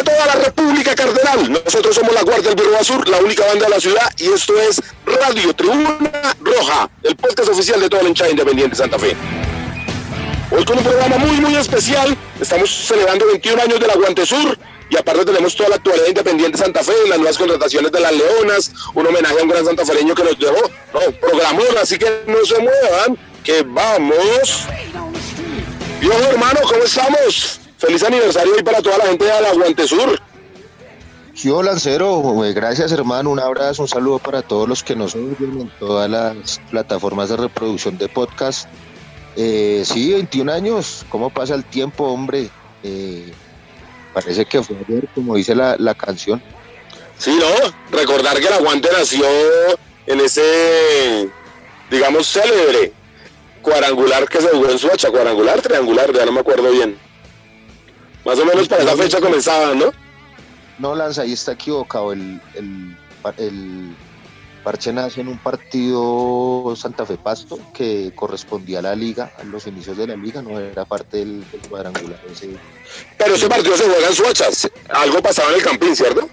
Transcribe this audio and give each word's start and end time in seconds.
A 0.00 0.04
toda 0.04 0.26
la 0.26 0.34
República 0.34 0.94
Cardenal. 0.94 1.52
Nosotros 1.64 1.94
somos 1.94 2.14
la 2.14 2.22
Guardia 2.22 2.48
del 2.50 2.54
Birro 2.54 2.76
Azul, 2.78 3.02
la 3.06 3.18
única 3.18 3.44
banda 3.46 3.66
de 3.66 3.70
la 3.70 3.80
ciudad, 3.80 4.10
y 4.16 4.28
esto 4.28 4.58
es 4.58 4.80
Radio 5.04 5.54
Tribuna 5.54 6.36
Roja, 6.40 6.90
el 7.02 7.16
podcast 7.16 7.50
oficial 7.50 7.80
de 7.80 7.88
toda 7.88 8.02
la 8.02 8.08
hinchada 8.08 8.30
independiente 8.30 8.76
de 8.76 8.76
Santa 8.76 8.98
Fe. 8.98 9.14
Hoy 10.50 10.64
con 10.64 10.78
un 10.78 10.84
programa 10.84 11.18
muy, 11.18 11.40
muy 11.40 11.54
especial. 11.54 12.16
Estamos 12.40 12.70
celebrando 12.70 13.26
21 13.26 13.62
años 13.62 13.78
del 13.78 13.90
Aguante 13.90 14.24
Sur 14.24 14.58
y 14.88 14.96
aparte 14.96 15.24
tenemos 15.24 15.54
toda 15.54 15.68
la 15.68 15.76
actualidad 15.76 16.08
independiente 16.08 16.56
de 16.56 16.64
Santa 16.64 16.82
Fe, 16.82 16.94
las 17.08 17.18
nuevas 17.18 17.38
contrataciones 17.38 17.92
de 17.92 18.00
las 18.00 18.12
Leonas, 18.12 18.72
un 18.94 19.06
homenaje 19.06 19.38
a 19.38 19.42
un 19.42 19.48
gran 19.48 19.64
santafereño 19.66 20.14
que 20.14 20.24
nos 20.24 20.38
dejó, 20.38 20.70
no, 20.94 21.00
programón, 21.20 21.78
así 21.80 21.98
que 21.98 22.22
no 22.26 22.44
se 22.44 22.58
muevan, 22.58 23.18
que 23.44 23.62
vamos. 23.62 24.66
Viejo 26.00 26.18
hermano, 26.30 26.60
¿cómo 26.66 26.82
estamos? 26.84 27.59
Feliz 27.80 28.02
aniversario 28.02 28.52
hoy 28.54 28.62
para 28.62 28.82
toda 28.82 28.98
la 28.98 29.06
gente 29.06 29.24
del 29.24 29.46
Aguante 29.46 29.88
Sur. 29.88 30.20
Yo, 31.34 31.62
Lancero, 31.62 32.44
eh, 32.44 32.52
gracias 32.52 32.92
hermano, 32.92 33.30
un 33.30 33.40
abrazo, 33.40 33.80
un 33.80 33.88
saludo 33.88 34.18
para 34.18 34.42
todos 34.42 34.68
los 34.68 34.84
que 34.84 34.94
nos 34.94 35.14
oyen 35.14 35.62
en 35.62 35.72
todas 35.78 36.10
las 36.10 36.60
plataformas 36.70 37.30
de 37.30 37.38
reproducción 37.38 37.96
de 37.96 38.06
podcast. 38.08 38.68
Eh, 39.34 39.82
sí, 39.86 40.12
21 40.12 40.52
años, 40.52 41.06
¿cómo 41.08 41.30
pasa 41.30 41.54
el 41.54 41.64
tiempo, 41.64 42.04
hombre? 42.04 42.50
Eh, 42.82 43.32
parece 44.12 44.44
que 44.44 44.62
fue 44.62 44.76
ayer, 44.86 45.08
como 45.14 45.36
dice 45.36 45.54
la, 45.54 45.76
la 45.78 45.94
canción. 45.94 46.42
Sí, 47.16 47.34
¿no? 47.34 47.96
Recordar 47.96 48.38
que 48.40 48.46
el 48.46 48.52
Aguante 48.52 48.90
nació 48.92 49.24
en 50.06 50.20
ese, 50.20 51.30
digamos, 51.90 52.26
célebre 52.26 52.92
cuadrangular 53.62 54.28
que 54.28 54.42
se 54.42 54.48
jugó 54.48 54.68
en 54.68 54.78
Suacha, 54.78 55.10
cuadrangular, 55.10 55.62
triangular, 55.62 56.12
ya 56.12 56.26
no 56.26 56.32
me 56.32 56.40
acuerdo 56.40 56.70
bien. 56.70 57.09
Más 58.24 58.38
o 58.38 58.44
menos 58.44 58.68
para 58.68 58.82
esa 58.82 58.96
fecha 58.96 59.20
comenzaban, 59.20 59.78
¿no? 59.78 59.92
No, 60.78 60.94
Lanza, 60.94 61.22
ahí 61.22 61.32
está 61.32 61.52
equivocado. 61.52 62.12
El, 62.12 62.40
el, 62.54 62.96
el 63.38 63.94
Parche 64.64 64.92
nace 64.92 65.20
en 65.22 65.28
un 65.28 65.38
partido 65.38 66.74
Santa 66.76 67.04
Fe 67.06 67.16
Pasto 67.16 67.58
que 67.74 68.12
correspondía 68.14 68.80
a 68.80 68.82
la 68.82 68.94
liga, 68.94 69.32
a 69.38 69.44
los 69.44 69.66
inicios 69.66 69.96
de 69.96 70.06
la 70.06 70.16
liga, 70.16 70.42
no 70.42 70.58
era 70.58 70.84
parte 70.84 71.18
del, 71.18 71.50
del 71.50 71.60
cuadrangular. 71.68 72.20
Ese, 72.30 72.50
Pero 73.18 73.34
ese 73.34 73.48
partido 73.48 73.76
se 73.76 73.84
juega 73.84 74.06
en 74.08 74.14
Suacha. 74.14 74.44
Algo 74.90 75.20
pasaba 75.22 75.50
en 75.50 75.56
el 75.56 75.62
campín, 75.62 75.96
¿cierto? 75.96 76.28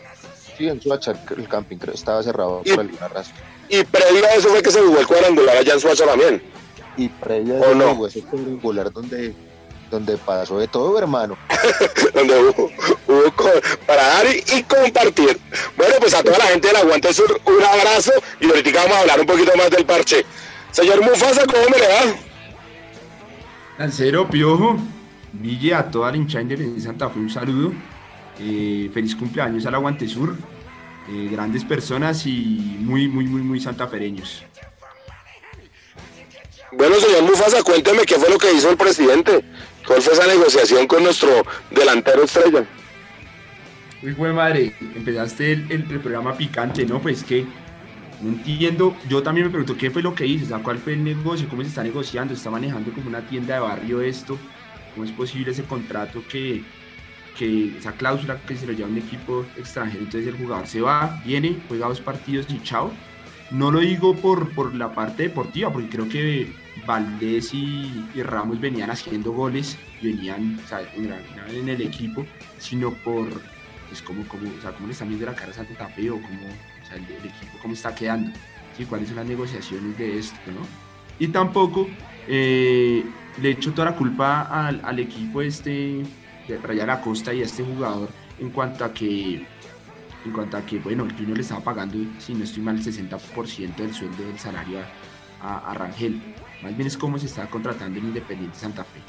sí, 0.57 0.67
en 0.67 0.81
Suacha, 0.81 1.13
el, 1.37 1.47
camping 1.47 1.77
creo 1.77 1.93
estaba 1.93 2.23
cerrado 2.23 2.61
Y- 2.65 2.71
por 2.71 2.79
alguna 2.81 3.07
razón. 3.09 3.33
Y 3.69 3.83
previo 3.83 4.25
a 4.25 4.33
eso 4.33 4.47
fue 4.49 4.63
que 4.63 4.71
se 4.71 4.79
jugó 4.81 4.97
el 4.99 5.05
cuadrangular 5.07 5.57
allá 5.57 5.73
en 5.73 5.79
Suacha 5.79 6.05
también. 6.05 6.41
Y 6.95 7.09
previa 7.09 7.55
¿O 7.59 7.71
a 7.71 7.75
no? 7.75 7.91
eso, 7.91 8.07
ese 8.07 8.21
cuadrangular 8.23 8.91
donde, 8.91 9.35
donde 9.89 10.17
pasó 10.17 10.59
de 10.59 10.67
todo, 10.67 10.97
hermano. 10.97 11.37
donde 12.13 12.39
hubo, 12.39 12.71
para 13.85 14.07
dar 14.07 14.25
y, 14.27 14.43
y 14.57 14.63
compartir. 14.63 15.39
Bueno, 15.75 15.95
pues 15.99 16.13
a 16.13 16.23
toda 16.23 16.37
la 16.37 16.45
gente 16.45 16.67
del 16.67 16.77
Aguante 16.77 17.13
Sur, 17.13 17.39
un 17.45 17.63
abrazo 17.63 18.11
y 18.39 18.47
ahorita 18.47 18.83
vamos 18.83 18.97
a 18.97 18.99
hablar 19.01 19.19
un 19.19 19.25
poquito 19.25 19.51
más 19.57 19.69
del 19.69 19.85
parche. 19.85 20.25
Señor 20.71 21.01
Mufasa, 21.01 21.45
¿cómo 21.45 21.63
me 21.69 21.77
le 21.77 21.87
va? 21.87 22.15
Lancero, 23.77 24.27
Piojo, 24.27 24.77
Ville, 25.33 25.73
a 25.73 25.89
toda 25.89 26.11
la 26.11 26.17
hinchada 26.17 26.45
de 26.45 26.79
Santa 26.79 27.09
Fe, 27.09 27.19
un 27.19 27.29
saludo. 27.29 27.73
Eh, 28.39 28.89
feliz 28.93 29.15
cumpleaños 29.15 29.65
al 29.65 29.75
Aguante 29.75 30.07
Sur. 30.07 30.35
Eh, 31.09 31.29
grandes 31.31 31.63
personas 31.63 32.25
y 32.25 32.77
muy, 32.79 33.07
muy, 33.07 33.25
muy, 33.25 33.41
muy 33.41 33.59
santafereños. 33.59 34.43
Bueno, 36.73 36.95
señor 36.97 37.23
Mufasa, 37.23 37.63
cuénteme 37.63 38.03
qué 38.03 38.15
fue 38.15 38.29
lo 38.29 38.37
que 38.37 38.51
hizo 38.51 38.69
el 38.69 38.77
presidente. 38.77 39.43
¿Cuál 39.87 40.01
fue 40.03 40.13
esa 40.13 40.27
negociación 40.27 40.85
con 40.87 41.03
nuestro 41.03 41.29
delantero 41.71 42.23
estrella? 42.23 42.69
Uy, 44.01 44.13
güey, 44.13 44.33
madre, 44.33 44.77
empezaste 44.95 45.51
el, 45.53 45.71
el- 45.71 46.01
programa 46.01 46.37
picante, 46.37 46.85
¿no? 46.85 47.01
Pues 47.01 47.23
que 47.23 47.55
no 48.19 48.29
entiendo. 48.29 49.01
Yo 49.03 49.23
también 49.23 49.47
me 49.47 49.51
pregunto 49.51 49.77
qué 49.77 49.91
fue 49.91 50.03
lo 50.03 50.15
que 50.15 50.27
hizo, 50.27 50.45
o 50.45 50.47
sea, 50.49 50.59
cuál 50.63 50.79
fue 50.79 50.93
el 50.93 51.03
negocio, 51.03 51.49
cómo 51.49 51.63
se 51.63 51.69
está 51.69 51.83
negociando, 51.83 52.33
está 52.33 52.51
manejando 52.51 52.93
como 52.93 53.07
una 53.09 53.25
tienda 53.27 53.55
de 53.55 53.61
barrio 53.61 54.01
esto, 54.01 54.51
cómo 54.93 55.05
es 55.05 55.11
posible 55.13 55.51
ese 55.51 55.65
contrato 55.65 56.27
que, 56.27 56.71
que 57.33 57.77
esa 57.77 57.93
cláusula 57.97 58.45
que 58.45 58.57
se 58.57 58.67
lo 58.67 58.73
lleva 58.73 58.89
un 58.89 58.97
equipo 58.97 59.51
extranjero, 59.55 60.03
entonces 60.03 60.27
el 60.27 60.37
jugador 60.37 60.67
se 60.67 60.81
va, 60.81 61.21
viene, 61.25 61.65
juega 61.67 61.87
dos 61.87 62.01
partidos 62.01 62.47
y 62.49 62.61
chao. 62.61 63.06
No 63.51 63.71
lo 63.71 63.79
digo 63.79 64.15
por, 64.15 64.49
por 64.53 64.75
la 64.75 64.93
parte 64.93 65.23
deportiva, 65.23 65.71
porque 65.71 65.89
creo 65.89 66.09
que 66.09 66.51
Valdés 66.85 67.53
y, 67.53 68.05
Ramos 68.21 68.59
venían 68.59 68.89
haciendo 68.91 69.31
goles 69.31 69.77
venían 70.01 70.59
en, 70.95 71.09
la- 71.09 71.17
el 71.73 71.81
equipo, 71.81 72.25
sino 72.59 72.91
por 72.91 73.27
pues 73.87 74.01
cómo, 74.01 74.27
cómo, 74.27 74.49
o 74.57 74.61
sea, 74.61 74.71
cómo 74.73 74.87
le 74.87 74.93
están 74.93 75.07
viendo 75.07 75.25
la 75.25 75.33
cara 75.33 75.51
a 75.51 75.53
Santa 75.53 75.87
Fe 75.87 76.09
o 76.09 76.15
cómo 76.21 76.39
sea, 76.87 76.97
el, 76.97 77.03
equipo 77.03 77.57
cómo 77.61 77.73
está 77.73 77.95
quedando, 77.95 78.31
¿sí? 78.75 78.83
cuáles 78.85 79.07
son 79.07 79.17
las 79.17 79.25
negociaciones 79.27 79.97
de 79.97 80.19
esto, 80.19 80.37
¿no? 80.47 80.67
Y 81.19 81.29
tampoco 81.29 81.87
eh, 82.27 83.03
le 83.41 83.49
echo 83.51 83.71
toda 83.73 83.91
la 83.91 83.95
culpa 83.95 84.41
al, 84.41 84.81
al 84.83 84.99
equipo 84.99 85.41
este 85.41 86.03
de 86.47 86.57
Rayar 86.61 86.89
Acosta 86.89 87.33
y 87.33 87.41
a 87.41 87.45
este 87.45 87.63
jugador 87.63 88.09
en 88.39 88.49
cuanto 88.51 88.83
a 88.85 88.93
que 88.93 89.45
en 90.27 90.33
cuanto 90.33 90.57
a 90.57 90.61
que 90.61 90.79
bueno 90.79 91.05
el 91.05 91.13
Junior 91.13 91.37
le 91.37 91.41
estaba 91.41 91.61
pagando 91.61 91.97
si 92.19 92.33
no 92.33 92.43
estoy 92.43 92.61
mal 92.61 92.75
el 92.77 92.83
60% 92.83 93.75
del 93.75 93.93
sueldo 93.93 94.23
del 94.23 94.37
salario 94.37 94.79
a, 95.41 95.47
a, 95.47 95.71
a 95.71 95.73
Rangel. 95.73 96.21
Más 96.61 96.75
bien 96.75 96.87
es 96.87 96.97
cómo 96.97 97.17
se 97.17 97.27
está 97.27 97.49
contratando 97.49 97.99
el 97.99 98.05
Independiente 98.05 98.57
Santa 98.57 98.83
Fe. 98.83 98.99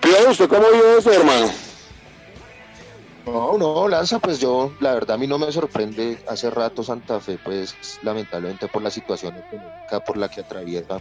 Pío, 0.00 0.30
¿usted 0.30 0.48
cómo 0.48 0.66
vio 0.72 0.98
eso, 0.98 1.12
hermano? 1.12 1.50
No, 3.26 3.56
no, 3.56 3.86
Lanza, 3.86 4.18
pues 4.18 4.40
yo, 4.40 4.72
la 4.80 4.94
verdad 4.94 5.14
a 5.14 5.18
mí 5.18 5.28
no 5.28 5.38
me 5.38 5.52
sorprende 5.52 6.18
hace 6.28 6.50
rato 6.50 6.82
Santa 6.82 7.20
Fe, 7.20 7.38
pues 7.42 7.76
lamentablemente 8.02 8.66
por 8.66 8.82
la 8.82 8.90
situación 8.90 9.36
económica 9.36 10.00
por 10.04 10.16
la 10.16 10.28
que 10.28 10.40
atraviesa, 10.40 11.00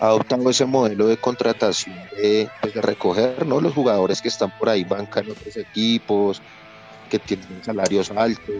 ha 0.00 0.06
adoptado 0.06 0.48
ese 0.50 0.64
modelo 0.64 1.08
de 1.08 1.16
contratación 1.16 1.96
de, 2.16 2.48
pues, 2.60 2.74
de 2.74 2.80
recoger 2.82 3.46
¿no? 3.46 3.60
los 3.60 3.74
jugadores 3.74 4.22
que 4.22 4.28
están 4.28 4.52
por 4.58 4.68
ahí, 4.68 4.84
banca 4.84 5.20
en 5.20 5.30
otros 5.30 5.56
equipos, 5.56 6.40
que 7.08 7.18
tienen 7.18 7.62
salarios 7.64 8.10
altos, 8.10 8.54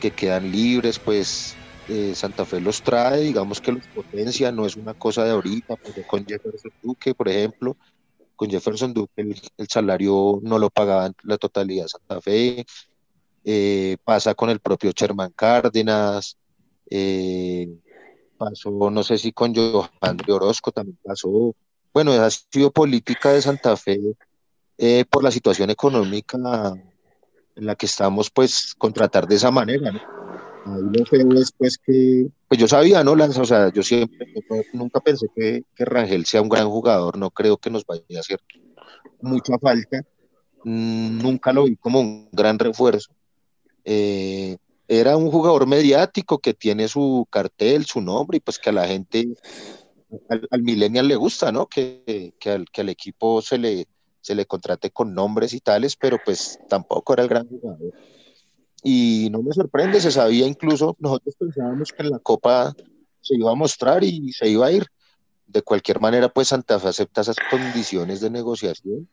que 0.00 0.10
quedan 0.10 0.50
libres, 0.50 0.98
pues 0.98 1.54
eh, 1.88 2.14
Santa 2.14 2.44
Fe 2.44 2.60
los 2.60 2.82
trae, 2.82 3.20
digamos 3.20 3.60
que 3.60 3.72
los 3.72 3.86
potencia, 3.88 4.50
no 4.50 4.66
es 4.66 4.76
una 4.76 4.94
cosa 4.94 5.24
de 5.24 5.32
ahorita, 5.32 5.76
pues, 5.76 5.94
con 6.06 6.24
Jefferson 6.24 6.72
Duque, 6.82 7.14
por 7.14 7.28
ejemplo, 7.28 7.76
con 8.34 8.50
Jefferson 8.50 8.92
Duque 8.92 9.22
el, 9.22 9.40
el 9.56 9.68
salario 9.68 10.40
no 10.42 10.58
lo 10.58 10.70
pagaban 10.70 11.14
la 11.22 11.38
totalidad 11.38 11.84
de 11.84 11.88
Santa 11.88 12.20
Fe, 12.20 12.64
eh, 13.44 13.96
pasa 14.04 14.34
con 14.34 14.50
el 14.50 14.60
propio 14.60 14.90
Sherman 14.90 15.32
Cárdenas, 15.34 16.36
eh, 16.90 17.68
pasó, 18.36 18.90
no 18.90 19.02
sé 19.02 19.18
si 19.18 19.32
con 19.32 19.54
Johan 19.54 20.16
de 20.16 20.32
Orozco 20.32 20.72
también 20.72 20.98
pasó, 21.02 21.54
bueno, 21.92 22.12
ha 22.12 22.30
sido 22.30 22.70
política 22.70 23.32
de 23.32 23.42
Santa 23.42 23.76
Fe 23.76 23.98
eh, 24.78 25.04
por 25.08 25.24
la 25.24 25.30
situación 25.30 25.70
económica 25.70 26.36
en 27.54 27.66
la 27.66 27.74
que 27.74 27.86
estamos, 27.86 28.30
pues, 28.30 28.74
contratar 28.76 29.26
de 29.26 29.36
esa 29.36 29.50
manera, 29.50 29.92
¿no? 29.92 30.00
Ahí 30.66 30.82
lo 30.82 31.06
feo 31.06 31.32
es 31.34 31.52
pues 31.52 31.78
que, 31.78 32.26
pues 32.48 32.60
yo 32.60 32.66
sabía, 32.66 33.04
¿no, 33.04 33.14
Lanza? 33.14 33.40
O 33.40 33.44
sea, 33.44 33.72
yo 33.72 33.84
siempre, 33.84 34.26
nunca 34.72 34.98
pensé 35.00 35.28
que, 35.34 35.62
que 35.74 35.84
Rangel 35.84 36.26
sea 36.26 36.42
un 36.42 36.48
gran 36.48 36.68
jugador, 36.68 37.16
no 37.16 37.30
creo 37.30 37.56
que 37.56 37.70
nos 37.70 37.86
vaya 37.86 38.02
a 38.16 38.20
hacer 38.20 38.40
mucha 39.20 39.56
falta, 39.58 40.02
Mm, 40.68 41.22
nunca 41.22 41.52
lo 41.52 41.62
vi 41.64 41.76
como 41.76 42.00
un 42.00 42.28
gran 42.32 42.58
refuerzo. 42.58 43.12
Eh, 43.84 44.56
era 44.88 45.16
un 45.16 45.30
jugador 45.30 45.66
mediático 45.66 46.38
que 46.38 46.54
tiene 46.54 46.88
su 46.88 47.26
cartel, 47.30 47.86
su 47.86 48.00
nombre, 48.00 48.38
y 48.38 48.40
pues 48.40 48.58
que 48.58 48.70
a 48.70 48.72
la 48.72 48.86
gente, 48.86 49.28
al, 50.28 50.46
al 50.50 50.62
millennial 50.62 51.08
le 51.08 51.16
gusta, 51.16 51.52
¿no? 51.52 51.66
Que, 51.66 52.34
que, 52.38 52.50
al, 52.50 52.66
que 52.70 52.82
al 52.82 52.88
equipo 52.88 53.42
se 53.42 53.58
le, 53.58 53.86
se 54.20 54.34
le 54.34 54.46
contrate 54.46 54.90
con 54.90 55.14
nombres 55.14 55.52
y 55.52 55.60
tales, 55.60 55.96
pero 55.96 56.18
pues 56.24 56.58
tampoco 56.68 57.12
era 57.12 57.22
el 57.22 57.28
gran 57.28 57.48
jugador. 57.48 57.92
Y 58.82 59.28
no 59.30 59.42
me 59.42 59.52
sorprende, 59.52 60.00
se 60.00 60.12
sabía 60.12 60.46
incluso, 60.46 60.96
nosotros 61.00 61.34
pensábamos 61.38 61.92
que 61.92 62.02
en 62.02 62.10
la 62.10 62.18
Copa 62.20 62.74
se 63.20 63.34
iba 63.34 63.50
a 63.50 63.56
mostrar 63.56 64.04
y 64.04 64.32
se 64.32 64.48
iba 64.48 64.66
a 64.66 64.72
ir. 64.72 64.86
De 65.46 65.62
cualquier 65.62 66.00
manera, 66.00 66.28
pues 66.28 66.48
Santa 66.48 66.78
Fe 66.80 66.88
acepta 66.88 67.20
esas 67.20 67.36
condiciones 67.50 68.20
de 68.20 68.30
negociación. 68.30 69.08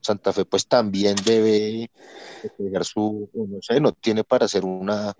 Santa 0.00 0.32
Fe 0.32 0.44
pues 0.44 0.66
también 0.66 1.16
debe 1.24 1.90
pegar 2.56 2.84
su, 2.84 3.28
no 3.34 3.58
sé, 3.60 3.80
no 3.80 3.92
tiene 3.92 4.24
para 4.24 4.46
hacer 4.46 4.64
una, 4.64 5.14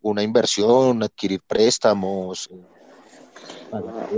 una 0.00 0.22
inversión, 0.22 1.02
adquirir 1.02 1.40
préstamos, 1.46 2.48
pagar 3.70 4.08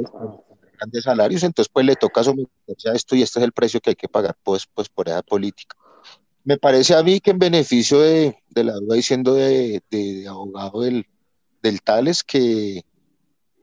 grandes 0.78 1.04
salarios, 1.04 1.42
entonces 1.42 1.70
pues 1.72 1.86
le 1.86 1.96
toca 1.96 2.24
someterse 2.24 2.90
a 2.90 2.92
esto 2.92 3.14
y 3.14 3.22
este 3.22 3.38
es 3.38 3.44
el 3.44 3.52
precio 3.52 3.80
que 3.80 3.90
hay 3.90 3.96
que 3.96 4.08
pagar 4.08 4.36
pues, 4.42 4.66
pues 4.66 4.88
por 4.88 5.08
esa 5.08 5.22
política. 5.22 5.76
Me 6.44 6.58
parece 6.58 6.94
a 6.94 7.02
mí 7.02 7.20
que 7.20 7.30
en 7.30 7.38
beneficio 7.38 8.00
de, 8.00 8.36
de 8.50 8.64
la 8.64 8.74
duda 8.74 8.96
diciendo 8.96 9.34
de, 9.34 9.80
de, 9.90 10.26
abogado 10.26 10.80
del, 10.80 11.06
del 11.62 11.82
Tales 11.82 12.24
que 12.24 12.84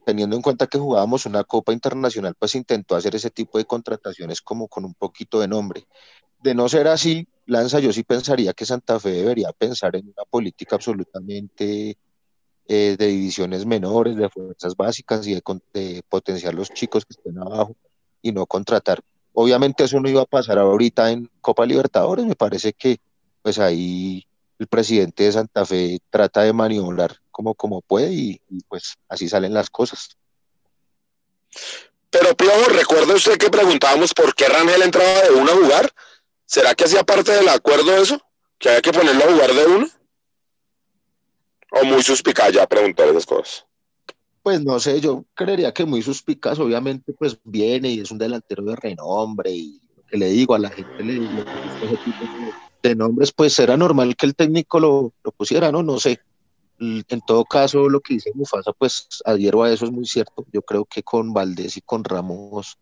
teniendo 0.06 0.36
en 0.36 0.42
cuenta 0.42 0.66
que 0.66 0.80
jugábamos 0.80 1.28
una 1.28 1.44
Copa 1.44 1.72
Internacional, 1.72 2.34
pues 2.34 2.56
intentó 2.56 2.95
hacer 2.95 3.13
ese 3.16 3.30
tipo 3.30 3.60
de 3.60 3.66
contrataciones 3.66 4.42
como 4.42 4.68
con 4.68 4.86
un 4.86 4.95
poquito 4.95 5.40
de 5.40 5.48
nombre. 5.48 5.86
De 6.42 6.56
no 6.56 6.70
ser 6.70 6.88
así, 6.88 7.28
Lanza, 7.46 7.80
yo 7.80 7.92
sí 7.92 8.04
pensaría 8.04 8.54
que 8.54 8.66
Santa 8.66 9.00
Fe 9.00 9.12
debería 9.12 9.52
pensar 9.52 9.96
en 9.96 10.06
una 10.06 10.24
política 10.30 10.76
absolutamente 10.76 11.98
eh, 12.68 12.96
de 12.98 13.08
divisiones 13.08 13.66
menores, 13.66 14.16
de 14.16 14.30
fuerzas 14.30 14.76
básicas 14.76 15.26
y 15.26 15.34
de, 15.34 16.04
potenciar 16.08 16.54
los 16.54 16.70
chicos 16.70 17.06
que 17.06 17.14
estén 17.14 17.40
abajo 17.40 17.76
y 18.22 18.32
no 18.32 18.46
contratar. 18.46 19.02
Obviamente 19.34 19.84
eso 19.84 20.00
no 20.00 20.08
iba 20.08 20.22
a 20.22 20.26
pasar 20.26 20.60
ahorita 20.60 21.12
en 21.12 21.30
Copa 21.42 21.66
Libertadores, 21.66 22.26
me 22.26 22.36
parece 22.36 22.74
que 22.74 23.00
pues 23.42 23.58
ahí 23.58 24.26
el 24.60 24.68
presidente 24.68 25.24
de 25.24 25.32
Santa 25.32 25.66
Fe 25.66 26.00
trata 26.10 26.44
de 26.44 26.54
maniobrar 26.54 27.18
como, 27.32 27.56
como 27.56 27.82
puede 27.82 28.14
y, 28.14 28.42
y 28.50 28.62
pues 28.68 28.96
así 29.08 29.28
salen 29.28 29.54
las 29.54 29.70
cosas. 29.70 30.18
Pero 32.12 32.36
Piojo, 32.36 32.70
¿recuerda 32.70 33.16
usted 33.16 33.38
que 33.38 33.50
preguntábamos 33.50 34.14
por 34.14 34.36
qué 34.36 34.48
Rangel 34.48 34.82
entraba 34.82 35.22
de 35.22 35.32
uno 35.32 35.52
a 35.52 35.56
jugar? 35.56 35.92
¿Será 36.50 36.74
que 36.74 36.86
hacía 36.86 37.04
parte 37.04 37.31
del 37.31 37.48
acuerdo 37.48 37.96
eso? 37.96 38.19
¿Que 38.57 38.69
había 38.69 38.81
que 38.81 38.92
ponerlo 38.92 39.24
a 39.24 39.31
jugar 39.31 39.54
de 39.54 39.66
uno? 39.68 39.88
¿O 41.69 41.86
muy 41.86 42.01
suspicaz 42.01 42.51
ya 42.51 42.66
preguntar 42.66 43.07
esas 43.07 43.28
cosas? 43.28 43.68
Pues 44.42 44.60
no 44.66 44.80
sé, 44.80 45.00
yo 45.00 45.25
creería 45.36 45.72
que 45.72 45.86
muy 45.86 46.01
suspicaz, 46.01 46.57
obviamente 46.57 47.13
pues 47.13 47.38
viene 47.44 47.92
y 47.92 48.00
es 48.00 48.10
un 48.10 48.18
delantero 48.18 48.63
de 48.63 48.75
renombre 48.75 49.51
y 49.51 49.80
lo 49.96 50.04
que 50.07 50.18
le 50.18 50.30
digo 50.30 50.56
a 50.56 50.60
la 50.60 50.72
gente, 50.72 51.04
le 51.04 51.13
digo, 51.13 51.28
de 52.81 52.95
nombres, 52.95 53.31
pues 53.31 53.60
era 53.60 53.78
normal 53.78 54.16
que 54.16 54.25
el 54.25 54.34
técnico 54.34 54.80
lo, 54.80 55.13
lo, 55.24 55.31
pusiera, 55.31 55.72
¿no? 55.72 55.84
No 55.84 56.00
sé. 56.00 56.19
En 56.80 57.22
todo 57.28 57.45
caso, 57.45 57.90
lo 57.90 58.00
que 58.00 58.16
dice 58.16 58.31
Mufasa, 58.34 58.74
pues 58.74 59.07
adhiero 59.24 59.62
a 59.62 59.72
eso, 59.72 59.86
es 59.86 59.92
muy 59.92 60.07
cierto. 60.07 60.48
Yo 60.52 60.63
creo 60.63 60.86
que 60.86 61.04
con 61.04 61.31
Valdés 61.31 61.78
y 61.78 61.81
con 61.81 62.04
Ramos 62.04 62.80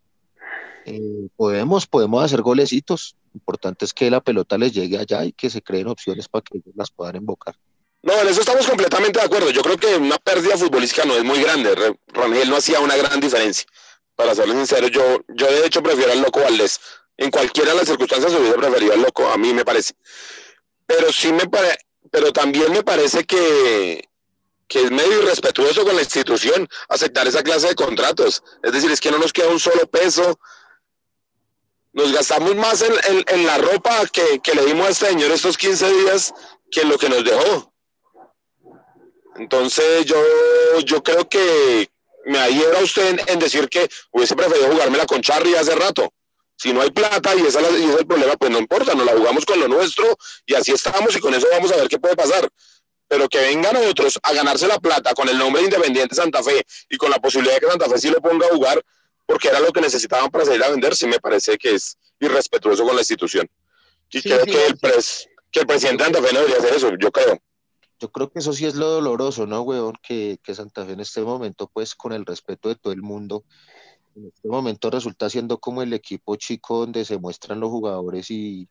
eh, 0.86 1.28
podemos, 1.36 1.86
podemos 1.86 2.24
hacer 2.24 2.40
golecitos. 2.40 3.14
Importante 3.34 3.84
es 3.84 3.92
que 3.92 4.10
la 4.10 4.20
pelota 4.20 4.58
les 4.58 4.72
llegue 4.72 4.98
allá 4.98 5.24
y 5.24 5.32
que 5.32 5.50
se 5.50 5.62
creen 5.62 5.88
opciones 5.88 6.28
para 6.28 6.42
que 6.42 6.58
ellos 6.58 6.74
las 6.76 6.90
puedan 6.90 7.16
invocar. 7.16 7.54
No, 8.02 8.20
en 8.20 8.28
eso 8.28 8.40
estamos 8.40 8.66
completamente 8.66 9.18
de 9.18 9.26
acuerdo. 9.26 9.50
Yo 9.50 9.62
creo 9.62 9.76
que 9.76 9.96
una 9.96 10.18
pérdida 10.18 10.56
futbolística 10.56 11.04
no 11.04 11.14
es 11.14 11.24
muy 11.24 11.42
grande. 11.42 11.74
Rangel 12.08 12.48
no 12.48 12.56
hacía 12.56 12.80
una 12.80 12.96
gran 12.96 13.20
diferencia. 13.20 13.66
Para 14.14 14.34
serles 14.34 14.56
sincero, 14.56 14.88
yo, 14.88 15.20
yo 15.28 15.46
de 15.46 15.66
hecho 15.66 15.82
prefiero 15.82 16.12
al 16.12 16.20
loco 16.20 16.40
Valdés 16.40 16.80
en 17.18 17.30
cualquiera 17.30 17.72
de 17.72 17.78
las 17.78 17.88
circunstancias 17.88 18.32
hubiera 18.32 18.56
preferido 18.56 18.94
al 18.94 19.02
loco, 19.02 19.28
a 19.28 19.36
mí 19.36 19.52
me 19.52 19.64
parece. 19.64 19.94
Pero 20.86 21.12
sí 21.12 21.32
me 21.32 21.46
parece, 21.46 21.78
pero 22.10 22.32
también 22.32 22.72
me 22.72 22.84
parece 22.84 23.24
que, 23.24 24.08
que 24.68 24.84
es 24.84 24.90
medio 24.90 25.22
irrespetuoso 25.22 25.84
con 25.84 25.96
la 25.96 26.02
institución 26.02 26.68
aceptar 26.88 27.26
esa 27.26 27.42
clase 27.42 27.68
de 27.68 27.74
contratos. 27.74 28.42
Es 28.62 28.72
decir, 28.72 28.90
es 28.90 29.00
que 29.00 29.10
no 29.10 29.18
nos 29.18 29.32
queda 29.32 29.48
un 29.48 29.60
solo 29.60 29.86
peso. 29.88 30.38
Nos 31.98 32.12
gastamos 32.12 32.54
más 32.54 32.80
en, 32.82 32.92
en, 33.08 33.24
en 33.26 33.44
la 33.44 33.58
ropa 33.58 34.06
que, 34.12 34.38
que, 34.38 34.54
le 34.54 34.64
dimos 34.66 34.86
a 34.86 34.90
este 34.90 35.06
señor 35.06 35.32
estos 35.32 35.58
15 35.58 35.92
días 35.94 36.32
que 36.70 36.82
en 36.82 36.90
lo 36.90 36.96
que 36.96 37.08
nos 37.08 37.24
dejó. 37.24 37.72
Entonces 39.34 40.04
yo, 40.04 40.16
yo 40.84 41.02
creo 41.02 41.28
que 41.28 41.90
me 42.24 42.38
adhiero 42.38 42.78
a 42.78 42.82
usted 42.82 43.08
en, 43.08 43.20
en 43.26 43.40
decir 43.40 43.68
que 43.68 43.88
hubiese 44.12 44.36
preferido 44.36 44.70
jugármela 44.70 45.06
con 45.06 45.20
Charlie 45.22 45.56
hace 45.56 45.74
rato 45.74 46.14
si 46.56 46.72
no 46.72 46.82
hay 46.82 46.90
plata 46.92 47.34
y 47.34 47.40
ese 47.40 47.58
es 47.58 48.00
el 48.00 48.06
problema, 48.06 48.36
pues 48.36 48.52
no 48.52 48.58
importa, 48.58 48.94
nos 48.94 49.04
la 49.04 49.16
jugamos 49.16 49.44
con 49.44 49.58
lo 49.58 49.66
nuestro 49.66 50.16
y 50.46 50.54
así 50.54 50.70
estamos 50.70 51.16
y 51.16 51.18
con 51.18 51.34
eso 51.34 51.48
vamos 51.50 51.72
a 51.72 51.76
ver 51.78 51.88
qué 51.88 51.98
puede 51.98 52.14
pasar. 52.14 52.48
Pero 53.08 53.28
que 53.28 53.40
vengan 53.40 53.74
otros 53.76 54.20
a 54.22 54.32
ganarse 54.34 54.68
la 54.68 54.78
plata 54.78 55.14
con 55.14 55.28
el 55.28 55.36
nombre 55.36 55.62
de 55.62 55.68
Independiente 55.68 56.14
Santa 56.14 56.44
Fe 56.44 56.64
y 56.88 56.96
con 56.96 57.10
la 57.10 57.18
posibilidad 57.18 57.54
de 57.54 57.60
que 57.60 57.66
Santa 57.66 57.88
Fe 57.88 57.98
sí 57.98 58.10
lo 58.10 58.20
ponga 58.20 58.46
a 58.46 58.50
jugar 58.50 58.84
porque 59.28 59.48
era 59.48 59.60
lo 59.60 59.70
que 59.72 59.82
necesitaban 59.82 60.30
para 60.30 60.46
salir 60.46 60.64
a 60.64 60.70
vender, 60.70 60.96
sí 60.96 61.06
me 61.06 61.20
parece 61.20 61.58
que 61.58 61.74
es 61.74 61.98
irrespetuoso 62.18 62.82
con 62.82 62.96
la 62.96 63.02
institución. 63.02 63.46
Y 64.10 64.20
sí, 64.20 64.28
creo 64.30 64.42
sí, 64.42 64.50
que, 64.50 64.66
el 64.66 64.78
pres, 64.78 65.28
que 65.52 65.60
el 65.60 65.66
presidente 65.66 66.02
de 66.02 66.10
Santa 66.14 66.26
Fe 66.26 66.34
no 66.34 66.40
debería 66.40 66.58
hacer 66.58 66.74
eso, 66.74 66.90
yo 66.98 67.12
creo. 67.12 67.38
Yo 68.00 68.10
creo 68.10 68.30
que 68.30 68.38
eso 68.38 68.54
sí 68.54 68.64
es 68.64 68.74
lo 68.74 68.88
doloroso, 68.88 69.46
¿no, 69.46 69.60
weón? 69.60 69.98
Que, 70.02 70.38
que 70.42 70.54
Santa 70.54 70.86
Fe 70.86 70.92
en 70.92 71.00
este 71.00 71.20
momento, 71.20 71.70
pues 71.70 71.94
con 71.94 72.14
el 72.14 72.24
respeto 72.24 72.70
de 72.70 72.76
todo 72.76 72.94
el 72.94 73.02
mundo, 73.02 73.44
en 74.16 74.28
este 74.28 74.48
momento 74.48 74.90
resulta 74.90 75.28
siendo 75.28 75.58
como 75.58 75.82
el 75.82 75.92
equipo 75.92 76.36
chico 76.36 76.78
donde 76.78 77.04
se 77.04 77.18
muestran 77.18 77.60
los 77.60 77.68
jugadores 77.68 78.30
y, 78.30 78.66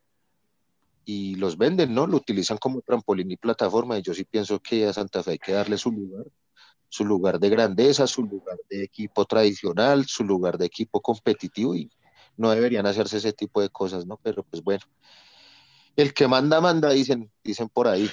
y 1.06 1.36
los 1.36 1.56
venden, 1.60 1.94
¿no? 1.94 2.08
Lo 2.08 2.18
utilizan 2.18 2.58
como 2.58 2.82
trampolín 2.82 3.30
y 3.30 3.38
plataforma 3.38 4.00
y 4.00 4.02
yo 4.02 4.16
sí 4.16 4.24
pienso 4.24 4.60
que 4.60 4.88
a 4.88 4.94
Santa 4.94 5.22
Fe 5.22 5.34
hay 5.34 5.38
que 5.38 5.52
darle 5.52 5.78
su 5.78 5.92
lugar, 5.92 6.26
su 6.90 7.06
lugar 7.06 7.40
de 7.40 7.50
grandeza, 7.50 8.08
su 8.08 8.24
lugar 8.24 8.58
de 8.70 8.84
equipo 8.84 9.26
tradicional, 9.26 10.06
su 10.06 10.24
lugar 10.24 10.58
de 10.58 10.66
equipo 10.66 11.02
competitivo 11.02 11.76
y 11.76 11.90
no 12.38 12.52
deberían 12.52 12.86
hacerse 12.86 13.18
ese 13.18 13.34
tipo 13.34 13.62
de 13.62 13.70
cosas, 13.70 14.06
¿no? 14.06 14.20
Pero 14.24 14.44
pues 14.44 14.64
bueno, 14.64 14.84
el 15.96 16.14
que 16.14 16.28
manda, 16.28 16.62
manda, 16.62 16.90
dicen, 16.90 17.32
dicen 17.44 17.70
por 17.70 17.88
ahí. 17.88 18.10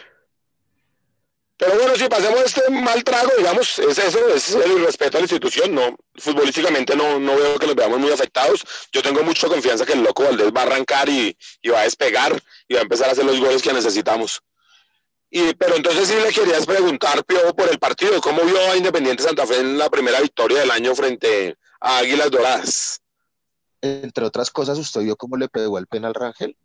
Pero 1.57 1.77
bueno, 1.77 1.95
si 1.95 2.09
pasemos 2.09 2.41
este 2.41 2.69
mal 2.71 3.05
trago, 3.05 3.31
digamos, 3.39 3.79
es 3.79 3.99
eso, 3.99 4.29
es 4.35 4.55
el 4.55 4.85
respeto 4.85 5.19
a 5.19 5.21
la 5.21 5.25
institución, 5.25 5.73
no, 5.73 5.97
futbolísticamente 6.17 6.97
no, 6.97 7.21
no 7.21 7.37
veo 7.37 7.59
que 7.59 7.67
los 7.67 7.77
veamos 7.77 8.01
muy 8.01 8.11
afectados. 8.11 8.65
Yo 8.91 9.03
tengo 9.03 9.23
mucha 9.23 9.47
confianza 9.47 9.87
que 9.87 9.93
el 9.93 10.03
loco 10.03 10.25
Valdés 10.25 10.53
va 10.53 10.63
a 10.63 10.65
arrancar 10.65 11.09
y, 11.09 11.37
y 11.63 11.69
va 11.69 11.81
a 11.81 11.85
despegar 11.85 12.43
y 12.67 12.75
va 12.75 12.81
a 12.81 12.83
empezar 12.83 13.09
a 13.09 13.13
hacer 13.13 13.25
los 13.25 13.39
goles 13.39 13.63
que 13.63 13.73
necesitamos. 13.73 14.43
Y, 15.37 15.53
pero 15.55 15.75
entonces 15.75 16.07
sí 16.07 16.15
le 16.15 16.33
querías 16.33 16.65
preguntar, 16.65 17.25
Pio, 17.25 17.53
por 17.57 17.69
el 17.69 17.81
partido, 17.81 18.21
¿cómo 18.21 18.45
vio 18.45 18.57
a 18.71 18.77
Independiente 18.77 19.25
Santa 19.25 19.45
Fe 19.45 19.59
en 19.59 19.77
la 19.77 19.91
primera 19.91 20.21
victoria 20.21 20.61
del 20.61 20.71
año 20.71 20.95
frente 20.95 21.57
a 21.81 21.99
Águilas 21.99 22.31
Doradas? 22.31 23.03
Entre 23.81 24.25
otras 24.25 24.53
cosas, 24.53 24.79
¿usted 24.79 25.01
vio 25.01 25.17
cómo 25.17 25.37
le 25.37 25.49
pegó 25.49 25.77
el 25.79 25.89
penal 25.89 26.15
Rangel? 26.15 26.57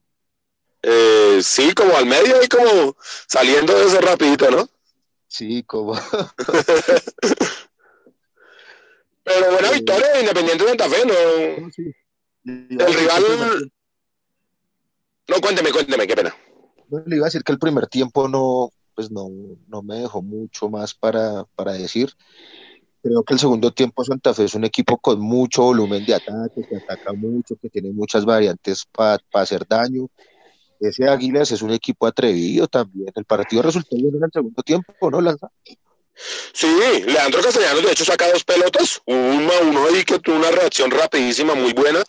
Eh, 0.83 1.39
sí, 1.42 1.74
como 1.74 1.98
al 1.98 2.06
medio 2.06 2.44
y 2.44 2.48
como 2.48 2.95
saliendo 3.27 3.74
de 3.74 3.86
eso 3.88 4.01
rapidito, 4.01 4.51
¿no? 4.51 4.69
Sí, 5.27 5.63
como. 5.63 5.94
Pero 9.24 9.51
buena 9.51 9.72
victoria 9.72 10.10
de 10.10 10.19
Independiente 10.19 10.63
de 10.63 10.70
Santa 10.70 10.88
Fe, 10.91 11.05
¿no? 11.08 11.15
Sí. 11.72 11.91
El 12.46 12.94
rival. 12.94 13.72
No, 15.27 15.41
cuénteme, 15.41 15.72
cuénteme, 15.72 16.05
qué 16.05 16.15
pena. 16.15 16.36
No, 16.89 17.03
le 17.05 17.15
iba 17.15 17.25
a 17.25 17.29
decir 17.29 17.43
que 17.43 17.51
el 17.51 17.60
primer 17.60 17.88
tiempo 17.88 18.27
no, 18.27 18.72
pues 18.96 19.12
no, 19.12 19.29
no 19.67 19.81
me 19.81 19.98
dejó 20.00 20.22
mucho 20.22 20.69
más 20.69 20.93
para, 20.93 21.46
para 21.55 21.74
decir. 21.74 22.12
Creo 23.01 23.24
que 23.24 23.34
el 23.34 23.39
segundo 23.39 23.72
tiempo 23.72 24.03
Santa 24.03 24.34
Fe 24.34 24.46
es 24.46 24.55
un 24.55 24.65
equipo 24.65 24.98
con 24.98 25.22
mucho 25.22 25.63
volumen 25.63 26.05
de 26.05 26.15
ataque, 26.15 26.67
que 26.67 26.77
ataca 26.77 27.13
mucho, 27.13 27.55
que 27.62 27.69
tiene 27.69 27.91
muchas 27.91 28.25
variantes 28.25 28.86
para 28.91 29.19
pa 29.31 29.41
hacer 29.41 29.65
daño 29.67 30.10
ese 30.79 31.10
Águilas 31.10 31.51
es 31.51 31.62
un 31.62 31.72
equipo 31.72 32.08
atrevido 32.08 32.67
también. 32.67 33.12
El 33.15 33.25
partido 33.25 33.62
resultó 33.62 33.96
bien 33.96 34.15
en 34.15 34.24
el 34.24 34.31
segundo 34.31 34.63
tiempo, 34.63 35.12
¿no, 35.12 35.22
Lanza? 35.22 35.50
Sí, 36.53 36.67
Leandro 37.05 37.41
Castellanos 37.41 37.84
de 37.84 37.91
hecho 37.91 38.05
saca 38.05 38.29
dos 38.31 38.43
pelotas, 38.43 39.01
uno 39.05 39.51
a 39.51 39.63
uno 39.63 39.86
ahí 39.86 40.03
que 40.03 40.19
tuvo 40.19 40.36
una 40.36 40.51
reacción 40.51 40.91
rapidísima, 40.91 41.55
muy 41.55 41.72
buena, 41.74 42.03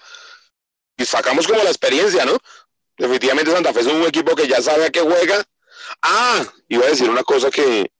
y 0.96 1.04
sacamos 1.04 1.46
como 1.46 1.62
la 1.62 1.70
experiencia, 1.70 2.24
¿no? 2.24 2.36
Definitivamente 3.00 3.50
Santa 3.50 3.72
Fe 3.72 3.80
es 3.80 3.86
un 3.86 4.02
equipo 4.02 4.36
que 4.36 4.46
ya 4.46 4.60
sabe 4.60 4.84
a 4.84 4.90
qué 4.90 5.00
juega. 5.00 5.42
Ah, 6.02 6.44
iba 6.68 6.84
a 6.84 6.90
decir 6.90 7.08
una 7.08 7.22
cosa 7.22 7.50
que, 7.50 7.90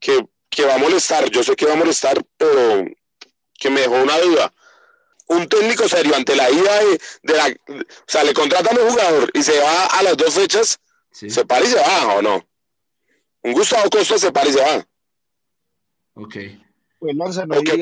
que, 0.00 0.26
que 0.50 0.64
va 0.64 0.74
a 0.74 0.78
molestar, 0.78 1.30
yo 1.30 1.44
sé 1.44 1.54
que 1.54 1.66
va 1.66 1.74
a 1.74 1.76
molestar, 1.76 2.20
pero 2.36 2.84
que 3.54 3.70
me 3.70 3.82
dejó 3.82 3.94
una 3.94 4.18
duda 4.18 4.52
un 5.28 5.46
técnico 5.46 5.88
serio 5.88 6.16
ante 6.16 6.34
la 6.34 6.50
ida 6.50 6.80
de, 6.80 7.00
de 7.22 7.36
la. 7.36 7.46
O 7.46 7.84
sea, 8.06 8.24
le 8.24 8.34
contratan 8.34 8.76
a 8.76 8.82
un 8.82 8.90
jugador 8.90 9.30
y 9.32 9.42
se 9.42 9.60
va 9.60 9.86
a 9.86 10.02
las 10.02 10.16
dos 10.16 10.34
fechas, 10.34 10.80
sí. 11.12 11.30
se 11.30 11.44
para 11.44 11.64
y 11.64 11.68
se 11.68 11.78
va, 11.78 12.16
¿o 12.16 12.22
no? 12.22 12.44
Un 13.42 13.52
Gustavo 13.52 13.88
Costa 13.90 14.18
se 14.18 14.32
para 14.32 14.48
y 14.48 14.52
se 14.54 14.60
va. 14.60 14.88
Ok. 16.14 16.36
Pues 16.98 17.14
Lanza, 17.14 17.46
no, 17.46 17.58
okay, 17.58 17.80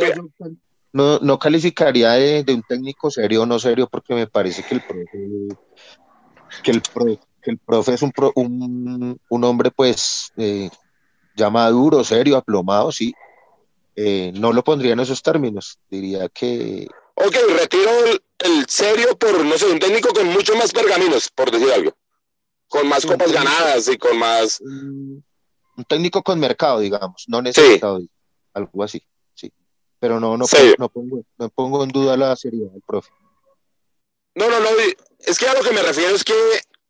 no, 0.96 1.18
no, 1.18 1.38
calificaría 1.38 2.12
de, 2.12 2.42
de, 2.42 2.54
un 2.54 2.62
técnico 2.62 3.10
serio 3.10 3.42
o 3.42 3.46
no 3.46 3.58
serio 3.58 3.86
porque 3.86 4.14
me 4.14 4.26
parece 4.26 4.62
que 4.62 4.76
el 4.76 4.82
profe, 4.82 5.58
que 6.62 6.70
el 6.70 6.80
profe, 6.80 7.20
que 7.42 7.50
el 7.50 7.58
profe 7.58 7.94
es 7.94 8.02
un, 8.02 8.12
pro, 8.12 8.32
un, 8.34 9.20
un, 9.28 9.44
hombre 9.44 9.70
pues 9.70 10.32
eh, 10.38 10.70
ya 11.36 11.50
maduro, 11.50 12.02
serio, 12.02 12.38
aplomado, 12.38 12.90
sí. 12.92 13.12
Eh, 13.94 14.32
no 14.36 14.54
lo 14.54 14.64
pondría 14.64 14.94
en 14.94 15.00
esos 15.00 15.22
términos. 15.22 15.78
Diría 15.90 16.30
que 16.30 16.86
ok, 17.14 17.36
retiro 17.58 17.90
el, 18.06 18.22
el, 18.38 18.66
serio 18.66 19.18
por, 19.18 19.44
no 19.44 19.58
sé, 19.58 19.66
un 19.66 19.78
técnico 19.78 20.14
con 20.14 20.26
muchos 20.28 20.56
más 20.56 20.72
pergaminos, 20.72 21.30
por 21.34 21.50
decir 21.50 21.72
algo. 21.72 21.92
Con 22.68 22.88
más 22.88 23.04
copas 23.04 23.32
ganadas 23.32 23.86
y 23.88 23.98
con 23.98 24.18
más... 24.18 24.60
Un 24.60 25.84
técnico 25.86 26.22
con 26.22 26.40
mercado, 26.40 26.80
digamos, 26.80 27.24
no 27.28 27.42
necesitado, 27.42 28.00
sí. 28.00 28.10
algo 28.54 28.82
así, 28.82 28.98
sí. 28.98 29.06
Pero 29.98 30.20
no, 30.20 30.36
no, 30.36 30.46
Sí. 30.46 30.74
no, 30.78 30.88
pongo, 30.88 31.22
no 31.38 31.48
pongo 31.48 31.82
en 31.84 31.90
duda 31.90 32.16
la 32.16 32.36
seriedad 32.36 32.70
del 32.70 32.82
profe. 32.86 33.10
No, 34.34 34.50
no, 34.50 34.60
no. 34.60 34.68
Es 35.20 35.38
que 35.38 35.48
a 35.48 35.54
lo 35.54 35.60
que 35.62 35.72
me 35.72 35.82
refiero 35.82 36.14
es 36.14 36.22
que 36.24 36.34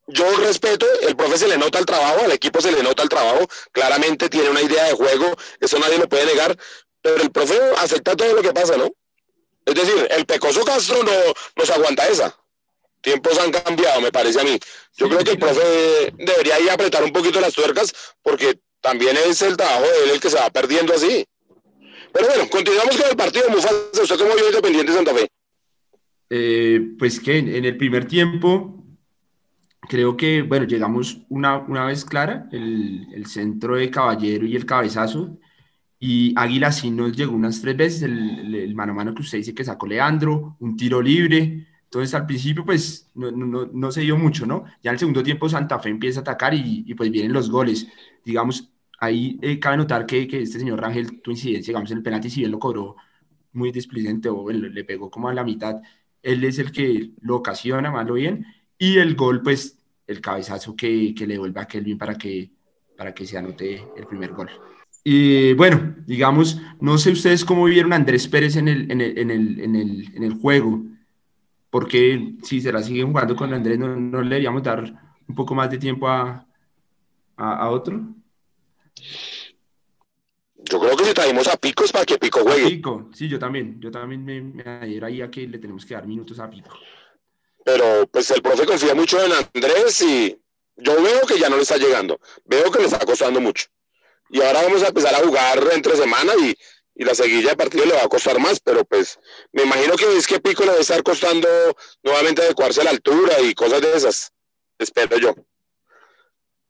yo 0.09 0.25
respeto, 0.39 0.87
el 1.03 1.17
profe 1.17 1.39
se 1.39 1.49
le 1.49 1.57
nota 1.59 1.79
el 1.79 1.87
trabajo, 1.87 2.25
al 2.25 2.33
equipo 2.33 2.61
se 2.61 2.73
le 2.73 2.83
nota 2.83 3.03
el 3.03 3.09
trabajo, 3.09 3.47
claramente 3.73 4.29
tiene 4.29 4.51
una 4.51 4.63
idea 4.63 4.85
de 4.85 4.93
juego, 4.93 5.35
eso 5.61 5.79
nadie 5.79 5.99
lo 5.99 6.09
puede 6.09 6.27
negar, 6.27 6.57
pero 7.03 7.23
el 7.23 7.31
profe 7.31 7.59
acepta 7.79 8.17
todo 8.17 8.33
lo 8.35 8.43
que 8.43 8.53
pasa, 8.53 8.77
¿no? 8.77 8.91
Es 9.65 9.75
decir, 9.75 10.07
el 10.11 10.27
pecoso 10.27 10.65
Castro 10.65 11.03
no 11.03 11.13
nos 11.57 11.71
aguanta 11.71 12.07
esa. 12.09 12.37
Tiempos 13.01 13.39
han 13.39 13.53
cambiado, 13.53 14.01
me 14.01 14.11
parece 14.13 14.41
a 14.41 14.45
mí. 14.45 14.59
Yo 14.97 15.07
Sí, 15.07 15.13
creo 15.13 15.25
que 15.25 15.31
el 15.33 15.39
profe 15.39 16.13
debería 16.19 16.59
ir 16.61 16.71
a 16.71 16.75
apretar 16.75 17.03
un 17.05 17.13
poquito 17.13 17.41
las 17.41 17.53
tuercas 17.55 17.93
porque 18.23 18.59
también 18.81 19.17
es 19.17 19.43
el 19.43 19.57
trabajo 19.57 19.83
de 19.83 20.05
él 20.05 20.11
el 20.11 20.21
que 20.21 20.31
se 20.31 20.37
va 20.37 20.51
perdiendo 20.51 20.95
así. 20.95 21.27
Pero 22.17 22.29
bueno, 22.29 22.49
continuamos 22.51 22.97
con 22.97 23.11
el 23.11 23.17
partido. 23.17 23.45
Mufasa, 23.51 24.03
¿usted 24.03 24.17
cómo 24.17 24.35
vio 24.35 24.47
Independiente 24.49 24.93
Santa 24.93 25.13
Fe? 25.15 25.29
Eh, 26.31 26.95
pues 26.99 27.21
que 27.21 27.37
en, 27.39 27.65
el 27.65 27.77
primer 27.77 28.07
tiempo, 28.07 28.83
creo 29.83 30.17
que, 30.17 30.41
bueno, 30.41 30.65
llegamos 30.67 31.21
una, 31.29 31.59
una 31.59 31.85
vez 31.85 32.07
clara, 32.07 32.49
el, 32.53 33.07
el 33.15 33.27
centro 33.27 33.77
de 33.77 33.91
Caballero 33.91 34.47
y 34.47 34.57
el 34.57 34.65
cabezazo, 34.65 35.39
y 35.99 36.33
Águila 36.37 36.73
sí 36.73 36.91
nos 36.91 37.15
llegó 37.15 37.35
unas 37.37 37.61
tres 37.61 37.77
veces, 37.77 38.03
el, 38.03 38.55
el- 38.55 38.75
mano 38.75 38.93
a 38.93 38.97
mano 38.97 39.15
que 39.15 39.23
usted 39.23 39.39
dice 39.39 39.55
que 39.55 39.65
sacó 39.65 39.87
Leandro, 39.87 40.57
un 40.61 40.75
tiro 40.77 41.03
libre, 41.03 41.67
entonces 41.85 42.15
al 42.15 42.27
principio 42.27 42.65
pues 42.65 43.11
no, 43.15 43.31
no- 43.31 43.67
no 43.73 43.93
se 43.93 44.01
dio 44.01 44.17
mucho, 44.17 44.47
¿no? 44.47 44.65
Ya 44.83 44.91
en 44.91 44.95
el 44.95 44.99
segundo 44.99 45.23
tiempo 45.23 45.49
Santa 45.51 45.79
Fe 45.81 45.91
empieza 45.91 46.21
a 46.21 46.23
atacar 46.23 46.55
y, 46.55 46.85
y 46.87 46.95
pues 46.95 47.11
vienen 47.11 47.33
los 47.35 47.51
goles, 47.51 47.87
digamos, 48.25 48.71
ahí 48.99 49.39
eh, 49.43 49.59
cabe 49.59 49.77
notar 49.77 50.07
que, 50.07 50.27
que 50.27 50.43
este 50.43 50.59
señor 50.59 50.81
Rangel, 50.81 51.21
tu 51.21 51.31
incidencia, 51.31 51.73
digamos, 51.73 51.91
en 51.91 51.99
el 51.99 52.03
penalti, 52.03 52.31
si 52.31 52.41
bien 52.41 52.53
lo 52.53 52.59
cobró 52.59 52.97
muy 53.53 53.73
displicente 53.73 54.29
o 54.29 54.51
le 54.51 54.85
pegó 54.85 55.11
como 55.11 55.29
a 55.29 55.35
la 55.35 55.45
mitad, 55.45 55.77
él 56.23 56.45
es 56.45 56.59
el 56.59 56.73
que 56.73 57.11
lo 57.21 57.37
ocasiona, 57.37 57.91
malo 57.91 58.15
bien, 58.15 58.45
y 58.79 58.99
el 58.99 59.15
gol, 59.15 59.43
pues, 59.43 59.79
el 60.07 60.21
cabezazo 60.21 60.77
que, 60.77 61.15
que 61.15 61.27
le 61.27 61.39
vuelve 61.39 61.61
a 61.61 61.67
Kelvin 61.67 61.99
para 61.99 62.17
que, 62.17 62.51
para 62.97 63.15
que 63.15 63.27
se 63.27 63.39
anote 63.39 63.83
el 63.97 64.07
primer 64.07 64.33
gol. 64.33 64.49
Y 65.03 65.53
bueno, 65.55 65.95
digamos, 66.07 66.61
no 66.81 66.99
sé 66.99 67.13
ustedes 67.13 67.45
cómo 67.45 67.65
vieron 67.65 67.93
a 67.93 67.97
Andrés 67.97 68.27
Pérez 68.27 68.57
en 68.57 68.69
el, 68.69 68.91
en 68.91 69.01
el, 69.01 69.19
en 69.19 69.31
el, 69.31 69.61
en 69.61 69.77
el, 69.77 70.15
en 70.17 70.23
el 70.23 70.35
juego, 70.35 70.83
porque 71.71 72.35
si 72.43 72.61
se 72.61 72.73
la 72.73 72.83
siguen 72.83 73.09
jugando 73.09 73.37
con 73.37 73.55
Andrés, 73.55 73.79
¿no, 73.79 73.95
no 73.95 74.21
le 74.21 74.31
deberíamos 74.31 74.63
dar 74.63 74.83
un 75.29 75.35
poco 75.35 75.55
más 75.55 75.71
de 75.71 75.79
tiempo 75.79 76.09
a, 76.09 76.47
a, 77.37 77.57
a 77.57 77.71
otro? 77.71 78.15
Yo 80.55 80.81
creo 80.81 80.97
que 80.97 81.05
si 81.05 81.15
traímos 81.15 81.47
a 81.49 81.57
Picos 81.57 81.93
para 81.93 82.05
que 82.05 82.19
Pico 82.19 82.41
A 82.41 82.43
juegue. 82.43 82.69
Pico, 82.71 83.11
sí, 83.15 83.29
yo 83.29 83.39
también, 83.39 83.79
yo 83.81 83.91
también 83.91 84.25
me, 84.25 84.41
me 84.41 84.63
adhiero 84.65 85.07
ahí 85.07 85.21
a 85.23 85.31
que 85.31 85.47
le 85.47 85.59
tenemos 85.59 85.85
que 85.87 85.95
dar 85.95 86.07
minutos 86.07 86.39
a 86.41 86.49
Pico. 86.51 86.77
pero 87.65 88.07
pues 88.07 88.31
el 88.31 88.43
profe 88.43 88.65
confía 88.65 88.95
mucho 88.95 89.23
en 89.25 89.33
Andrés 89.33 90.01
y 90.03 90.41
yo 90.77 91.03
veo 91.03 91.27
que 91.27 91.39
ya 91.39 91.49
no 91.49 91.57
le 91.57 91.63
está 91.63 91.77
llegando, 91.77 92.21
veo 92.45 92.71
que 92.71 92.79
le 92.79 92.85
está 92.87 92.99
costando 93.05 93.41
mucho. 93.41 93.67
Y 94.31 94.41
ahora 94.41 94.63
vamos 94.63 94.83
a 94.83 94.89
empezar 94.89 95.15
a 95.15 95.19
jugar 95.19 95.63
entre 95.73 95.97
semana 95.97 96.33
y, 96.41 96.55
y 96.95 97.05
la 97.05 97.15
seguilla 97.15 97.51
de 97.51 97.57
partido 97.57 97.85
le 97.85 97.95
va 97.95 98.05
a 98.05 98.09
costar 98.09 98.39
más, 98.41 98.61
pero 98.61 98.85
pues 98.85 99.19
me 99.53 99.63
imagino 99.65 99.97
que 99.97 100.17
es 100.17 100.27
que 100.27 100.41
Pico 100.41 100.65
le 100.65 100.71
debe 100.71 100.83
estar 100.83 101.03
costando 101.03 101.49
nuevamente 102.03 102.43
adecuarse 102.43 102.81
a 102.81 102.85
la 102.85 102.91
altura 102.91 103.41
y 103.41 103.55
cosas 103.55 103.81
de 103.81 103.97
esas, 103.97 104.33
espero 104.79 105.19
yo. 105.19 105.35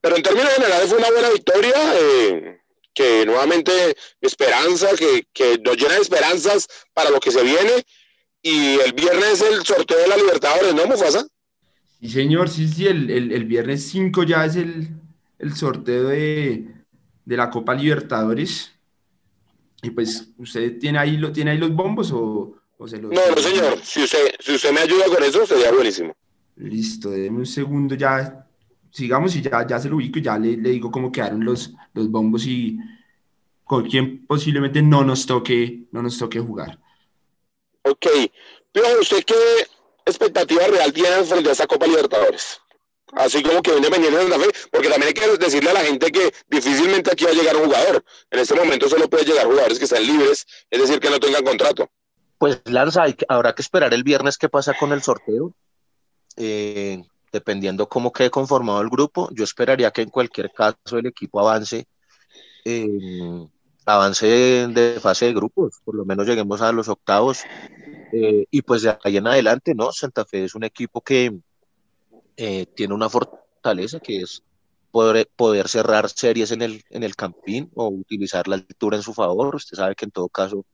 Pero 0.07 0.19
en 0.19 0.23
términos 0.23 0.53
generales 0.55 0.89
fue 0.89 0.99
una 0.99 1.11
buena 1.11 1.31
victoria, 1.31 1.75
eh, 1.97 2.61
que 2.95 3.27
nuevamente 3.27 3.73
esperanza, 4.21 4.87
que, 4.97 5.27
que 5.33 5.59
nos 5.59 5.77
llena 5.77 5.95
de 5.95 6.03
esperanzas 6.03 6.69
para 6.95 7.11
lo 7.11 7.19
que 7.19 7.33
se 7.33 7.43
viene. 7.43 7.85
Y 8.41 8.79
el 8.79 8.93
viernes 8.93 9.43
el 9.43 9.65
sorteo 9.65 9.99
de 9.99 10.07
la 10.07 10.17
Libertadores, 10.17 10.73
¿no, 10.77 10.87
Mufasa? 10.87 11.27
Sí, 12.01 12.09
señor, 12.09 12.49
sí, 12.49 12.69
sí, 12.69 12.87
el, 12.87 13.11
el, 13.11 13.33
el 13.33 13.47
viernes 13.47 13.89
5 13.89 14.23
ya 14.23 14.45
es 14.45 14.55
el, 14.55 14.91
el 15.41 15.57
sorteo 15.57 16.05
de, 16.05 16.69
de 17.25 17.37
la 17.37 17.51
Copa 17.51 17.75
Libertadores. 17.75 18.71
Y 19.83 19.91
pues, 19.91 20.29
¿usted 20.39 20.79
tiene 20.79 21.01
ahí, 21.01 21.17
lo, 21.17 21.33
tiene 21.33 21.51
ahí 21.51 21.59
los 21.59 21.75
bombos 21.75 22.13
o, 22.13 22.55
o 22.79 22.87
se 22.87 22.99
los... 22.99 23.11
No, 23.11 23.21
no, 23.29 23.37
señor. 23.39 23.81
Si 23.83 24.05
usted, 24.05 24.37
si 24.39 24.55
usted 24.55 24.71
me 24.71 24.83
ayuda 24.83 25.07
con 25.07 25.25
eso, 25.25 25.45
sería 25.45 25.73
buenísimo. 25.73 26.15
Listo, 26.55 27.11
déme 27.11 27.39
un 27.39 27.47
segundo 27.47 27.97
ya. 27.97 28.46
Sigamos 28.97 29.37
y 29.37 29.43
ya, 29.43 29.67
ya 29.67 29.79
se 29.79 29.91
lo 29.91 29.97
ubico 29.97 30.19
y 30.19 30.23
ya 30.23 30.39
le, 30.39 30.57
le 30.57 30.71
digo 30.71 30.91
cómo 30.91 31.13
quedaron 31.13 31.45
los, 31.45 31.75
los 31.93 32.11
bombos 32.11 32.47
y 32.47 32.79
con 33.63 33.87
quién 33.87 34.27
posiblemente 34.27 34.81
no 34.81 35.05
nos 35.05 35.27
toque, 35.27 35.83
no 35.93 36.01
nos 36.01 36.17
toque 36.17 36.41
jugar. 36.41 36.79
Ok. 37.83 38.07
Pero 38.73 38.87
¿usted 39.03 39.23
qué 39.25 39.35
expectativa 40.07 40.67
real 40.67 40.95
tiene 40.95 41.23
frente 41.25 41.51
a 41.51 41.53
esta 41.53 41.67
Copa 41.67 41.87
Libertadores? 41.87 42.59
Así 43.13 43.43
como 43.43 43.61
que 43.61 43.77
Independiente 43.77 44.17
de 44.19 44.29
Santa 44.31 44.39
Fe, 44.47 44.51
porque 44.73 44.89
también 44.89 45.09
hay 45.09 45.15
que 45.15 45.37
decirle 45.45 45.71
a 45.71 45.75
la 45.75 45.81
gente 45.81 46.11
que 46.11 46.33
difícilmente 46.49 47.11
aquí 47.13 47.25
va 47.25 47.33
a 47.33 47.35
llegar 47.35 47.57
un 47.57 47.65
jugador. 47.67 48.03
En 48.31 48.39
este 48.39 48.55
momento 48.55 48.89
solo 48.89 49.11
puede 49.11 49.27
llegar 49.27 49.45
jugadores 49.47 49.79
que 49.79 49.85
están 49.85 50.07
libres, 50.07 50.47
es 50.71 50.81
decir, 50.81 51.01
que 51.01 51.11
no 51.11 51.21
tengan 51.21 51.45
contrato. 51.45 51.91
Pues 52.39 52.63
Lanza, 52.65 53.03
hay 53.03 53.13
que- 53.13 53.27
habrá 53.29 53.55
que 53.55 53.61
esperar 53.61 53.93
el 53.93 54.05
viernes 54.05 54.39
qué 54.39 54.49
pasa 54.49 54.73
con 54.73 54.93
el 54.93 55.03
sorteo. 55.03 55.55
Eh, 56.37 57.03
dependiendo 57.37 57.89
cómo 57.89 58.13
quede 58.13 58.31
conformado 58.31 58.81
el 58.81 58.89
grupo, 58.89 59.29
yo 59.33 59.45
esperaría 59.45 59.91
que 59.91 60.03
en 60.03 60.11
cualquier 60.11 60.51
caso 60.53 60.99
el 60.99 61.07
equipo 61.07 61.41
avance, 61.41 61.87
eh, 62.65 63.47
avance 63.85 64.27
de, 64.27 64.99
fase 65.01 65.27
de 65.27 65.35
grupos, 65.35 65.81
por 65.85 65.95
lo 65.95 66.05
menos 66.05 66.27
lleguemos 66.27 66.61
a 66.63 66.73
los 66.73 66.89
octavos. 66.89 67.43
eh, 68.13 68.47
y 68.51 68.63
pues 68.63 68.83
de 68.83 68.97
ahí 69.05 69.17
en 69.17 69.27
adelante, 69.27 69.75
¿no? 69.75 69.93
Santa 69.93 70.25
Fe 70.25 70.45
es 70.45 70.55
un 70.55 70.65
equipo 70.65 71.01
que 71.03 71.39
eh, 72.37 72.67
tiene 72.75 72.95
una 72.95 73.09
fortaleza 73.09 74.01
que 74.01 74.23
es 74.23 74.43
poder, 74.91 75.29
poder 75.37 75.69
cerrar 75.69 76.09
series 76.09 76.53
en 76.53 76.63
el, 76.63 76.83
en 76.91 77.03
el 77.03 77.17
campín 77.17 77.71
o 77.75 77.89
utilizar 77.89 78.49
la 78.49 78.57
altura 78.57 78.97
en 78.97 79.03
su 79.03 79.13
favor. 79.13 79.55
Usted 79.57 79.77
sabe 79.77 79.95
que 79.95 80.07
en 80.07 80.11
todo 80.11 80.29
caso 80.29 80.65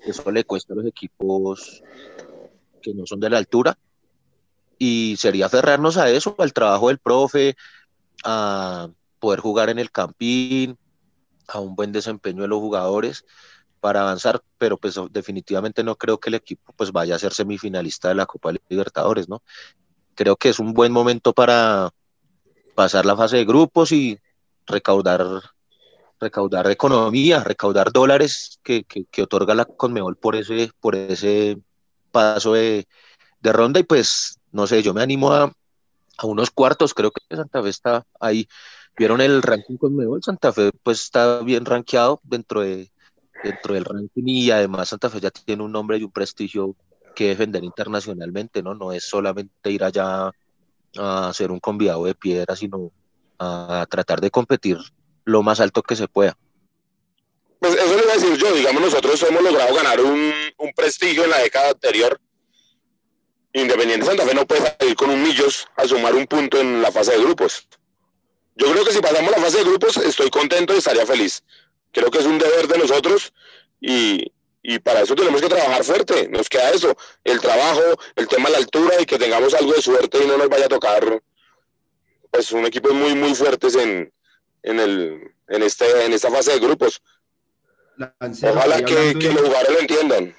eso 0.00 0.30
le 0.30 0.44
cuesta 0.44 0.72
a 0.72 0.76
los 0.76 0.86
equipos 0.86 1.82
que 2.82 2.94
no 2.94 3.06
son 3.06 3.18
de 3.18 3.30
la 3.30 3.38
altura. 3.38 3.76
Y 4.78 5.16
sería 5.18 5.46
aferrarnos 5.46 5.96
a 5.96 6.10
eso, 6.10 6.34
al 6.38 6.52
trabajo 6.52 6.88
del 6.88 6.98
profe, 6.98 7.56
a 8.24 8.88
poder 9.18 9.40
jugar 9.40 9.70
en 9.70 9.78
el 9.78 9.90
campín, 9.90 10.78
a 11.48 11.60
un 11.60 11.74
buen 11.74 11.92
desempeño 11.92 12.42
de 12.42 12.48
los 12.48 12.58
jugadores 12.58 13.24
para 13.80 14.00
avanzar, 14.00 14.42
pero 14.58 14.76
pues 14.76 14.98
definitivamente 15.10 15.84
no 15.84 15.96
creo 15.96 16.18
que 16.18 16.30
el 16.30 16.34
equipo 16.34 16.72
pues 16.74 16.92
vaya 16.92 17.14
a 17.14 17.18
ser 17.18 17.32
semifinalista 17.32 18.08
de 18.08 18.16
la 18.16 18.26
Copa 18.26 18.52
Libertadores, 18.68 19.28
¿no? 19.28 19.42
Creo 20.14 20.36
que 20.36 20.48
es 20.48 20.58
un 20.58 20.72
buen 20.72 20.92
momento 20.92 21.32
para 21.32 21.90
pasar 22.74 23.06
la 23.06 23.16
fase 23.16 23.36
de 23.36 23.44
grupos 23.44 23.92
y 23.92 24.18
recaudar 24.66 25.24
recaudar 26.18 26.70
economía, 26.70 27.44
recaudar 27.44 27.92
dólares 27.92 28.58
que, 28.62 28.84
que, 28.84 29.22
otorga 29.22 29.54
la 29.54 29.66
Conmebol 29.66 30.16
por 30.16 30.34
ese, 30.34 30.70
por 30.80 30.96
ese 30.96 31.58
paso 32.10 32.54
de, 32.54 32.88
de 33.40 33.52
ronda 33.52 33.80
y 33.80 33.82
pues 33.82 34.40
no 34.52 34.66
sé, 34.66 34.82
yo 34.82 34.94
me 34.94 35.02
animo 35.02 35.32
a, 35.32 35.52
a 36.18 36.26
unos 36.26 36.50
cuartos, 36.50 36.94
creo 36.94 37.10
que 37.10 37.36
Santa 37.36 37.62
Fe 37.62 37.68
está 37.68 38.06
ahí. 38.20 38.48
¿Vieron 38.98 39.20
el 39.20 39.42
ranking 39.42 39.76
Conmebol? 39.76 40.22
Santa 40.22 40.52
Fe 40.52 40.70
pues 40.82 41.02
está 41.02 41.40
bien 41.40 41.64
rankeado 41.66 42.20
dentro 42.24 42.62
de 42.62 42.90
dentro 43.44 43.74
del 43.74 43.84
ranking 43.84 44.24
y 44.26 44.50
además 44.50 44.88
Santa 44.88 45.10
Fe 45.10 45.20
ya 45.20 45.30
tiene 45.30 45.62
un 45.62 45.72
nombre 45.72 45.98
y 45.98 46.02
un 46.02 46.10
prestigio 46.10 46.74
que 47.14 47.28
defender 47.28 47.64
internacionalmente, 47.64 48.62
¿no? 48.62 48.74
No 48.74 48.92
es 48.92 49.04
solamente 49.04 49.70
ir 49.70 49.84
allá 49.84 50.30
a 50.98 51.28
hacer 51.28 51.50
un 51.50 51.60
convidado 51.60 52.04
de 52.04 52.14
piedra, 52.14 52.56
sino 52.56 52.90
a 53.38 53.86
tratar 53.88 54.20
de 54.20 54.30
competir 54.30 54.78
lo 55.24 55.42
más 55.42 55.60
alto 55.60 55.82
que 55.82 55.96
se 55.96 56.08
pueda. 56.08 56.36
Pues 57.58 57.74
eso 57.74 57.96
le 57.96 58.10
a 58.10 58.14
decir 58.14 58.36
yo, 58.36 58.54
digamos, 58.54 58.82
nosotros 58.82 59.22
hemos 59.22 59.42
logrado 59.42 59.74
ganar 59.74 60.00
un, 60.00 60.32
un 60.58 60.72
prestigio 60.74 61.24
en 61.24 61.30
la 61.30 61.38
década 61.38 61.70
anterior. 61.70 62.20
Independiente 63.56 64.04
Santa 64.04 64.26
Fe 64.26 64.34
no 64.34 64.46
puede 64.46 64.76
salir 64.78 64.94
con 64.96 65.08
un 65.08 65.22
millos 65.22 65.66
a 65.76 65.88
sumar 65.88 66.14
un 66.14 66.26
punto 66.26 66.60
en 66.60 66.82
la 66.82 66.92
fase 66.92 67.12
de 67.12 67.22
grupos. 67.22 67.66
Yo 68.54 68.70
creo 68.70 68.84
que 68.84 68.92
si 68.92 69.00
pasamos 69.00 69.30
la 69.30 69.38
fase 69.38 69.58
de 69.58 69.64
grupos, 69.64 69.96
estoy 69.96 70.28
contento 70.28 70.74
y 70.74 70.78
estaría 70.78 71.06
feliz. 71.06 71.42
Creo 71.90 72.10
que 72.10 72.18
es 72.18 72.26
un 72.26 72.38
deber 72.38 72.68
de 72.68 72.76
nosotros 72.76 73.32
y, 73.80 74.30
y 74.62 74.78
para 74.78 75.00
eso 75.00 75.14
tenemos 75.14 75.40
que 75.40 75.48
trabajar 75.48 75.84
fuerte. 75.84 76.28
Nos 76.28 76.50
queda 76.50 76.70
eso, 76.70 76.94
el 77.24 77.40
trabajo, 77.40 77.80
el 78.16 78.28
tema 78.28 78.50
de 78.50 78.52
la 78.52 78.58
altura 78.58 79.00
y 79.00 79.06
que 79.06 79.18
tengamos 79.18 79.54
algo 79.54 79.72
de 79.72 79.80
suerte 79.80 80.22
y 80.22 80.26
no 80.26 80.36
nos 80.36 80.50
vaya 80.50 80.66
a 80.66 80.68
tocar 80.68 81.22
pues 82.30 82.52
un 82.52 82.66
equipo 82.66 82.92
muy, 82.92 83.14
muy 83.14 83.34
fuertes 83.34 83.74
en, 83.74 84.12
en, 84.64 84.80
el, 84.80 85.34
en, 85.48 85.62
este, 85.62 86.04
en 86.04 86.12
esta 86.12 86.30
fase 86.30 86.52
de 86.52 86.58
grupos. 86.58 87.00
Ojalá 87.98 88.82
que, 88.84 89.18
que 89.18 89.32
los 89.32 89.46
jugadores 89.46 89.72
lo 89.72 89.80
entiendan. 89.80 90.36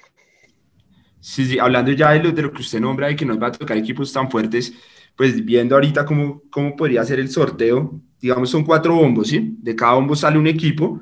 Sí, 1.20 1.44
sí, 1.46 1.58
hablando 1.58 1.92
ya 1.92 2.12
de 2.12 2.22
lo, 2.22 2.32
de 2.32 2.42
lo 2.42 2.52
que 2.52 2.62
usted 2.62 2.80
nombra 2.80 3.10
y 3.10 3.16
que 3.16 3.26
nos 3.26 3.40
va 3.42 3.48
a 3.48 3.52
tocar 3.52 3.76
equipos 3.76 4.12
tan 4.12 4.30
fuertes, 4.30 4.72
pues 5.16 5.44
viendo 5.44 5.74
ahorita 5.74 6.04
cómo, 6.04 6.42
cómo 6.50 6.76
podría 6.76 7.04
ser 7.04 7.18
el 7.18 7.28
sorteo, 7.28 8.00
digamos 8.20 8.50
son 8.50 8.64
cuatro 8.64 8.94
bombos, 8.94 9.28
¿sí? 9.28 9.56
De 9.58 9.74
cada 9.74 9.94
bombo 9.94 10.14
sale 10.14 10.38
un 10.38 10.46
equipo 10.46 11.00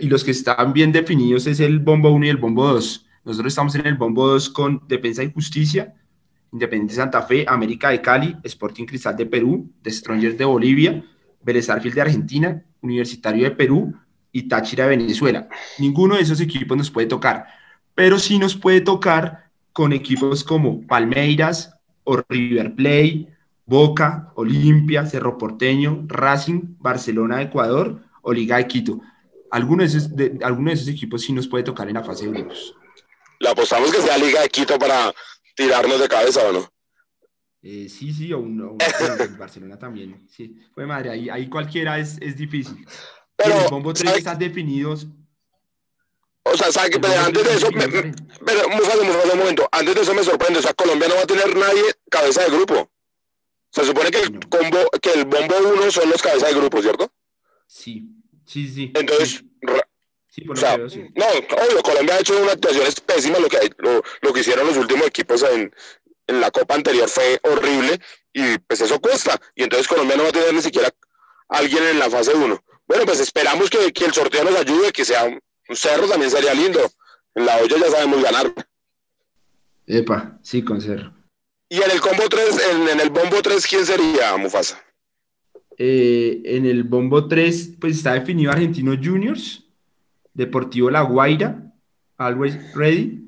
y 0.00 0.08
los 0.08 0.24
que 0.24 0.30
están 0.30 0.72
bien 0.72 0.92
definidos 0.92 1.46
es 1.46 1.60
el 1.60 1.78
bombo 1.78 2.10
1 2.10 2.26
y 2.26 2.28
el 2.28 2.36
bombo 2.36 2.66
2. 2.66 3.06
Nosotros 3.24 3.52
estamos 3.52 3.74
en 3.74 3.86
el 3.86 3.94
bombo 3.94 4.28
2 4.28 4.50
con 4.50 4.82
Defensa 4.86 5.22
y 5.22 5.32
Justicia, 5.32 5.94
Independiente 6.52 6.94
Santa 6.94 7.22
Fe, 7.22 7.44
América 7.48 7.90
de 7.90 8.00
Cali, 8.00 8.36
Sporting 8.42 8.84
Cristal 8.84 9.16
de 9.16 9.26
Perú, 9.26 9.70
The 9.82 9.90
Strongers 9.90 10.38
de 10.38 10.44
Bolivia, 10.44 11.04
Vélez 11.42 11.66
de 11.66 12.00
Argentina, 12.00 12.62
Universitario 12.80 13.44
de 13.44 13.50
Perú 13.50 13.94
y 14.30 14.48
Táchira 14.48 14.84
de 14.84 14.96
Venezuela. 14.96 15.48
Ninguno 15.78 16.16
de 16.16 16.22
esos 16.22 16.40
equipos 16.40 16.76
nos 16.76 16.90
puede 16.90 17.06
tocar, 17.06 17.46
pero 17.94 18.18
sí 18.18 18.38
nos 18.38 18.56
puede 18.56 18.80
tocar 18.80 19.43
con 19.74 19.92
equipos 19.92 20.44
como 20.44 20.86
Palmeiras 20.86 21.74
o 22.04 22.22
River 22.28 22.74
Plate, 22.74 23.26
Boca, 23.66 24.32
Olimpia, 24.36 25.04
Cerro 25.04 25.36
Porteño, 25.36 26.04
Racing, 26.06 26.76
Barcelona 26.78 27.38
de 27.38 27.44
Ecuador 27.44 28.00
o 28.22 28.32
Liga 28.32 28.56
de 28.56 28.68
Quito. 28.68 29.00
Algunos 29.50 29.92
de 29.92 29.98
esos, 29.98 30.16
de, 30.16 30.38
alguno 30.42 30.70
de 30.70 30.74
esos 30.74 30.88
equipos 30.88 31.22
sí 31.22 31.32
nos 31.32 31.48
puede 31.48 31.64
tocar 31.64 31.88
en 31.88 31.94
la 31.94 32.04
fase 32.04 32.24
de 32.24 32.32
grupos. 32.32 32.74
¿Le 33.40 33.48
apostamos 33.48 33.90
que 33.92 34.00
sea 34.00 34.16
Liga 34.16 34.42
de 34.42 34.48
Quito 34.48 34.78
para 34.78 35.12
tirarnos 35.56 36.00
de 36.00 36.08
cabeza 36.08 36.48
o 36.48 36.52
no? 36.52 36.72
Eh, 37.60 37.88
sí, 37.88 38.12
sí, 38.12 38.32
o 38.32 38.38
un, 38.38 38.60
o 38.60 38.76
Barcelona 39.36 39.76
también. 39.76 40.24
Sí, 40.30 40.56
pues 40.72 40.86
madre, 40.86 41.10
ahí, 41.10 41.28
ahí 41.28 41.48
cualquiera 41.48 41.98
es, 41.98 42.16
es 42.20 42.36
difícil. 42.36 42.86
Pero, 43.34 43.64
el 43.64 43.70
bombo 43.70 43.92
3 43.92 44.18
están 44.18 44.38
definidos. 44.38 45.08
O 46.54 46.56
sea, 46.56 46.70
¿sabe 46.70 46.90
que 46.90 47.00
pero 47.00 47.20
antes 47.20 47.44
de 47.44 47.54
eso, 47.54 47.70
me, 47.72 47.86
me, 47.88 48.14
pero, 48.46 48.68
un 48.68 49.38
momento, 49.38 49.68
antes 49.72 49.94
de 49.94 50.02
eso 50.02 50.14
me 50.14 50.22
sorprende, 50.22 50.60
o 50.60 50.62
sea, 50.62 50.72
Colombia 50.74 51.08
no 51.08 51.16
va 51.16 51.22
a 51.22 51.26
tener 51.26 51.56
nadie 51.56 51.82
cabeza 52.08 52.44
de 52.44 52.50
grupo. 52.50 52.90
Se 53.70 53.84
supone 53.84 54.10
que 54.12 54.20
el, 54.20 54.38
combo, 54.48 54.88
que 55.02 55.12
el 55.14 55.24
bombo 55.24 55.56
1 55.58 55.90
son 55.90 56.08
los 56.08 56.22
cabezas 56.22 56.50
de 56.50 56.54
grupo, 56.54 56.80
¿cierto? 56.80 57.12
Sí, 57.66 58.06
sí, 58.46 58.68
sí. 58.68 58.92
Entonces, 58.94 59.42
sí. 60.28 60.42
por 60.42 60.56
o 60.56 60.60
sea, 60.60 60.76
veo, 60.76 60.88
sí. 60.88 61.04
no, 61.16 61.26
obvio, 61.26 61.82
Colombia 61.82 62.14
ha 62.14 62.20
hecho 62.20 62.40
una 62.40 62.52
actuación 62.52 62.86
pésima, 63.04 63.40
lo 63.40 63.48
que, 63.48 63.58
lo, 63.78 64.00
lo 64.22 64.32
que 64.32 64.40
hicieron 64.40 64.68
los 64.68 64.76
últimos 64.76 65.08
equipos 65.08 65.42
en, 65.42 65.74
en 66.28 66.40
la 66.40 66.52
Copa 66.52 66.76
anterior 66.76 67.08
fue 67.08 67.40
horrible 67.42 67.98
y 68.32 68.58
pues 68.58 68.80
eso 68.80 69.00
cuesta. 69.00 69.40
Y 69.56 69.64
entonces 69.64 69.88
Colombia 69.88 70.16
no 70.16 70.22
va 70.22 70.28
a 70.28 70.32
tener 70.32 70.54
ni 70.54 70.62
siquiera 70.62 70.88
alguien 71.48 71.82
en 71.82 71.98
la 71.98 72.08
fase 72.08 72.32
1. 72.32 72.64
Bueno, 72.86 73.04
pues 73.06 73.18
esperamos 73.18 73.70
que, 73.70 73.92
que, 73.92 74.04
el 74.04 74.12
sorteo 74.12 74.44
nos 74.44 74.56
ayude, 74.56 74.92
que 74.92 75.04
sea 75.04 75.26
un 75.68 75.76
cerro 75.76 76.08
también 76.08 76.30
sería 76.30 76.54
lindo. 76.54 76.80
En 77.34 77.46
la 77.46 77.58
olla 77.58 77.76
ya 77.78 77.90
sabemos 77.90 78.22
ganar. 78.22 78.52
Epa, 79.86 80.38
sí, 80.42 80.62
con 80.62 80.80
cerro. 80.80 81.12
Y 81.68 81.76
en 81.76 81.90
el 81.90 82.00
combo 82.00 82.28
3, 82.28 82.60
en, 82.72 82.88
en 82.88 83.00
el 83.00 83.10
bombo 83.10 83.42
3, 83.42 83.66
¿quién 83.66 83.84
sería 83.84 84.36
Mufasa? 84.36 84.80
Eh, 85.76 86.42
en 86.44 86.66
el 86.66 86.84
bombo 86.84 87.26
3, 87.26 87.76
pues 87.80 87.96
está 87.96 88.14
definido 88.14 88.52
Argentinos 88.52 88.98
Juniors, 89.02 89.64
Deportivo 90.32 90.90
La 90.90 91.02
Guaira, 91.02 91.72
Always 92.16 92.74
Ready, 92.74 93.24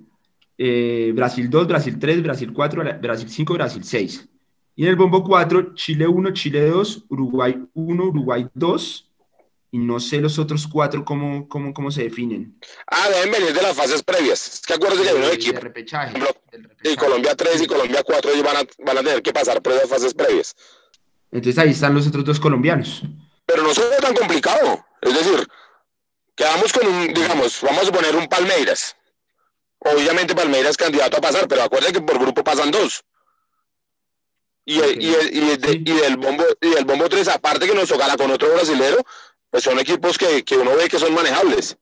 eh, 0.59 1.13
Brasil 1.15 1.51
2, 1.51 1.67
Brasil 1.67 1.99
3, 1.99 2.23
Brasil 2.23 2.53
4, 2.53 2.85
Brasil 3.01 3.29
5, 3.29 3.55
Brasil 3.55 3.85
6. 3.85 4.29
Y 4.77 4.85
en 4.85 4.91
el 4.91 4.97
bombo 4.97 5.25
4, 5.25 5.75
Chile 5.75 6.07
1, 6.07 6.31
Chile 6.33 6.69
2, 6.69 7.07
Uruguay 7.09 7.59
1, 7.75 8.05
Uruguay 8.05 8.47
2, 8.55 9.06
y 9.77 9.79
no 9.79 10.01
sé 10.01 10.23
los 10.23 10.39
otros 10.39 10.67
cuatro 10.67 11.05
cómo, 11.05 11.47
cómo, 11.49 11.75
cómo 11.75 11.91
se 11.91 12.05
definen. 12.05 12.59
Ah, 12.87 13.11
deben 13.11 13.31
venir 13.31 13.53
de 13.53 13.61
las 13.61 13.77
fases 13.77 14.03
previas. 14.03 14.55
Es 14.55 14.61
que 14.63 14.73
acuérdense 14.73 15.05
que 15.05 15.11
hay 15.11 15.17
un 15.23 15.31
equipo. 15.31 15.61
Repechaje, 15.61 16.19
Y 16.83 16.97
Colombia 16.97 17.35
3 17.35 17.61
y 17.61 17.67
Colombia 17.67 18.03
4 18.03 18.31
ellos 18.31 18.43
van 18.43 18.57
a, 18.57 18.61
van 18.79 18.97
a 18.97 19.03
tener 19.03 19.23
que 19.23 19.35
pasar 19.35 19.61
por 19.61 19.75
esas 19.75 19.91
fases 19.91 20.15
previas. 20.15 20.57
Entonces 21.31 21.63
ahí 21.63 21.71
están 21.73 21.93
los 21.93 22.07
otros 22.07 22.25
dos 22.25 22.41
colombianos. 22.41 23.03
Pero 23.45 23.65
no 23.65 23.75
será 23.75 23.99
tan 23.99 24.15
complicado. 24.15 24.83
Es 25.03 25.13
decir, 25.13 25.47
quedamos 26.35 26.73
con 26.73 26.87
un, 26.87 27.13
digamos, 27.13 27.61
vamos 27.61 27.87
a 27.87 27.93
poner 27.93 28.17
un 28.17 28.29
Palmeiras. 28.29 28.97
Obviamente 29.81 30.35
Palmeiras 30.35 30.71
es 30.71 30.77
candidato 30.79 31.19
a 31.19 31.21
pasar, 31.21 31.47
pero 31.49 31.65
acuérdense 31.65 31.93
que 31.93 32.01
por 32.01 32.19
grupo 32.19 32.43
pasan 32.43 32.71
dos. 32.71 33.05
Y, 34.65 34.81
okay. 34.81 34.97
y, 34.99 35.39
y, 35.39 35.41
y, 35.41 35.93
y, 35.93 36.01
del 36.01 36.17
bombo, 36.17 36.45
y 36.63 36.71
del 36.71 36.87
bombo 36.87 37.11
3, 37.11 37.29
aparte 37.29 37.67
que 37.67 37.75
nos 37.75 37.91
tocará 37.91 38.17
con 38.17 38.31
otro 38.31 38.53
brasilero, 38.55 39.05
pues 39.51 39.65
son 39.65 39.79
equipos 39.79 40.19
que, 40.19 40.45
que 40.45 40.57
uno 40.57 40.77
ve 40.77 40.89
que 40.89 40.99
son 40.99 41.15
manejables. 41.15 41.77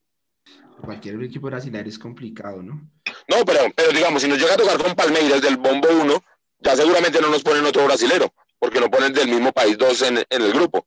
Cualquier 0.81 1.23
equipo 1.23 1.47
brasileño 1.47 1.89
es 1.89 1.99
complicado, 1.99 2.63
¿no? 2.63 2.91
No, 3.29 3.45
pero, 3.45 3.73
pero 3.75 3.91
digamos, 3.91 4.23
si 4.23 4.29
nos 4.29 4.39
llega 4.39 4.55
a 4.55 4.59
tocar 4.59 4.83
con 4.83 4.95
Palmeiras 4.95 5.41
del 5.41 5.57
bombo 5.57 5.89
1, 5.89 6.25
ya 6.59 6.77
seguramente 6.77 7.21
no 7.21 7.29
nos 7.29 7.43
ponen 7.43 7.65
otro 7.65 7.85
brasilero, 7.85 8.33
porque 8.59 8.81
no 8.81 8.91
ponen 8.91 9.13
del 9.13 9.29
mismo 9.29 9.53
país 9.53 9.79
dos 9.79 10.03
en, 10.03 10.19
en 10.19 10.43
el 10.43 10.53
grupo. 10.53 10.87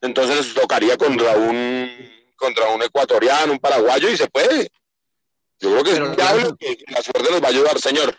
Entonces 0.00 0.36
nos 0.36 0.54
tocaría 0.54 0.96
contra 0.96 1.36
un 1.36 1.90
contra 2.36 2.68
un 2.68 2.82
ecuatoriano, 2.82 3.52
un 3.52 3.58
paraguayo, 3.58 4.10
y 4.10 4.16
se 4.16 4.28
puede. 4.28 4.70
Yo 5.58 5.70
creo 5.70 5.84
que 5.84 5.92
pero, 5.92 6.38
es 6.38 6.52
que, 6.58 6.76
que 6.76 6.92
la 6.92 7.02
suerte 7.02 7.30
nos 7.30 7.42
va 7.42 7.46
a 7.46 7.50
ayudar, 7.50 7.78
señor. 7.78 8.14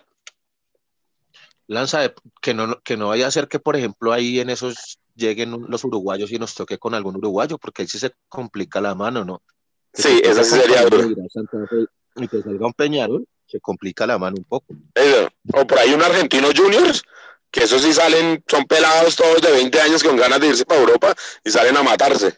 Lanza, 1.67 2.13
que 2.41 2.53
no, 2.53 2.79
que 2.81 2.97
no 2.97 3.09
vaya 3.09 3.27
a 3.27 3.31
ser 3.31 3.47
que, 3.47 3.59
por 3.59 3.75
ejemplo, 3.75 4.11
ahí 4.11 4.39
en 4.39 4.49
esos 4.49 4.99
lleguen 5.17 5.65
los 5.67 5.83
uruguayos 5.83 6.31
y 6.31 6.39
nos 6.39 6.53
toque 6.53 6.77
con 6.77 6.93
algún 6.93 7.17
uruguayo, 7.17 7.57
porque 7.57 7.81
ahí 7.81 7.87
sí 7.87 7.99
se 7.99 8.13
complica 8.29 8.79
la 8.79 8.95
mano, 8.95 9.25
¿no? 9.25 9.41
Que 9.91 10.03
sí, 10.03 10.21
esa 10.23 10.43
sí 10.43 10.55
sería 10.55 10.85
duro. 10.85 11.09
Y 12.15 12.27
que 12.27 12.41
salga 12.41 12.65
un 12.65 12.73
Peñarol, 12.73 13.27
se 13.45 13.59
complica 13.59 14.07
la 14.07 14.17
mano 14.17 14.37
un 14.37 14.43
poco. 14.45 14.73
Eso. 14.93 15.29
O 15.53 15.67
por 15.67 15.79
ahí 15.79 15.93
un 15.93 16.01
argentino 16.01 16.47
juniors, 16.55 17.03
que 17.51 17.63
esos 17.63 17.81
sí 17.81 17.93
salen, 17.93 18.43
son 18.47 18.65
pelados 18.65 19.15
todos 19.15 19.41
de 19.41 19.51
20 19.51 19.81
años 19.81 20.03
con 20.03 20.15
ganas 20.15 20.39
de 20.39 20.47
irse 20.47 20.65
para 20.65 20.81
Europa 20.81 21.15
y 21.43 21.49
salen 21.49 21.75
a 21.77 21.83
matarse. 21.83 22.37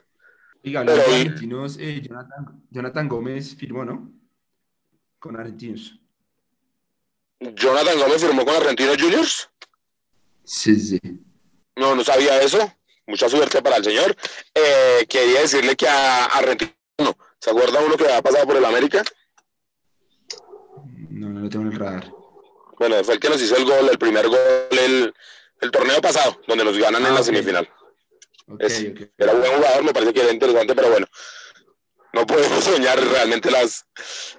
Y 0.64 0.72
los 0.72 1.00
argentinos, 1.00 1.78
eh, 1.80 2.02
Jonathan, 2.02 2.64
Jonathan 2.70 3.08
Gómez 3.08 3.56
firmó, 3.56 3.86
¿no? 3.86 4.12
Con 5.20 5.36
argentinos. 5.38 6.00
¿Jonathan 7.40 7.98
Gómez 7.98 8.22
firmó 8.22 8.46
con 8.46 8.56
Argentinos 8.56 8.98
Juniors? 9.00 9.50
Sí, 10.44 10.76
sí. 10.76 11.00
No, 11.80 11.96
no 11.96 12.04
sabía 12.04 12.42
eso. 12.42 12.60
Mucha 13.08 13.30
suerte 13.30 13.62
para 13.62 13.78
el 13.78 13.84
señor. 13.84 14.16
Eh, 14.54 15.06
quería 15.08 15.42
decirle 15.42 15.76
que 15.76 15.88
a 15.88 16.26
Argentino, 16.26 17.18
¿se 17.40 17.50
acuerda 17.50 17.80
uno 17.80 17.96
que 17.96 18.04
había 18.04 18.22
pasado 18.22 18.46
por 18.46 18.58
el 18.58 18.66
América? 18.66 19.04
No, 21.10 21.30
no 21.30 21.40
lo 21.40 21.50
tengo 21.50 21.66
en 21.66 21.72
el 21.72 21.80
radar. 21.80 22.12
Bueno, 22.78 23.04
fue 23.04 23.16
el 23.16 23.20
que 23.20 23.30
nos 23.30 23.42
hizo 23.42 23.56
el 23.56 23.66
gol, 23.66 23.90
el 23.90 23.98
primer 23.98 24.28
gol, 24.28 24.40
el, 24.72 25.14
el 25.62 25.72
torneo 25.72 26.02
pasado, 26.02 26.40
donde 26.48 26.64
nos 26.64 26.78
ganan 26.78 27.04
ah, 27.06 27.08
en 27.08 27.14
la 27.16 27.22
okay. 27.22 27.34
semifinal. 27.34 27.70
Okay, 28.48 28.68
es, 28.68 28.80
okay. 28.92 29.12
Era 29.18 29.34
un 29.34 29.40
buen 29.40 29.54
jugador, 29.54 29.84
me 29.84 29.94
parece 29.94 30.14
que 30.14 30.22
era 30.22 30.32
interesante, 30.32 30.76
pero 30.76 30.90
bueno, 30.90 31.08
no 32.14 32.26
podemos 32.28 32.64
soñar, 32.64 33.00
realmente 33.00 33.50
las, 33.50 33.86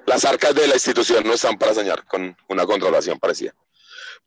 las 0.06 0.24
arcas 0.24 0.54
de 0.54 0.68
la 0.68 0.74
institución 0.74 1.26
no 1.26 1.34
están 1.34 1.58
para 1.58 1.74
soñar 1.74 2.06
con 2.06 2.36
una 2.48 2.66
controlación 2.66 3.18
parecida. 3.18 3.54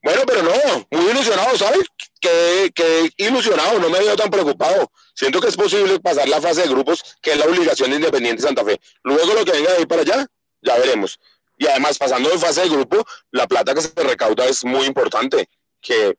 Bueno, 0.03 0.23
pero 0.27 0.43
no, 0.43 0.51
muy 0.91 1.11
ilusionado, 1.11 1.57
¿sabes? 1.57 1.87
Que, 2.19 2.69
que 2.75 3.09
ilusionado, 3.15 3.79
no 3.79 3.89
me 3.89 3.99
veo 3.99 4.17
tan 4.17 4.29
preocupado. 4.29 4.91
Siento 5.15 5.39
que 5.39 5.47
es 5.47 5.55
posible 5.55 5.97
pasar 6.01 6.27
la 6.27 6.41
fase 6.41 6.63
de 6.63 6.67
grupos, 6.67 7.15
que 7.21 7.31
es 7.31 7.37
la 7.37 7.45
obligación 7.45 7.89
de 7.89 7.95
Independiente 7.95 8.41
Santa 8.41 8.65
Fe. 8.65 8.81
Luego 9.03 9.33
lo 9.33 9.45
que 9.45 9.53
venga 9.53 9.71
de 9.71 9.77
ahí 9.77 9.85
para 9.85 10.01
allá, 10.01 10.27
ya 10.61 10.77
veremos. 10.77 11.17
Y 11.57 11.67
además, 11.67 11.97
pasando 11.97 12.29
de 12.29 12.37
fase 12.37 12.63
de 12.63 12.69
grupo, 12.69 13.05
la 13.31 13.47
plata 13.47 13.73
que 13.73 13.79
se 13.79 13.93
recauda 13.95 14.45
es 14.45 14.65
muy 14.65 14.85
importante, 14.85 15.47
que 15.79 16.17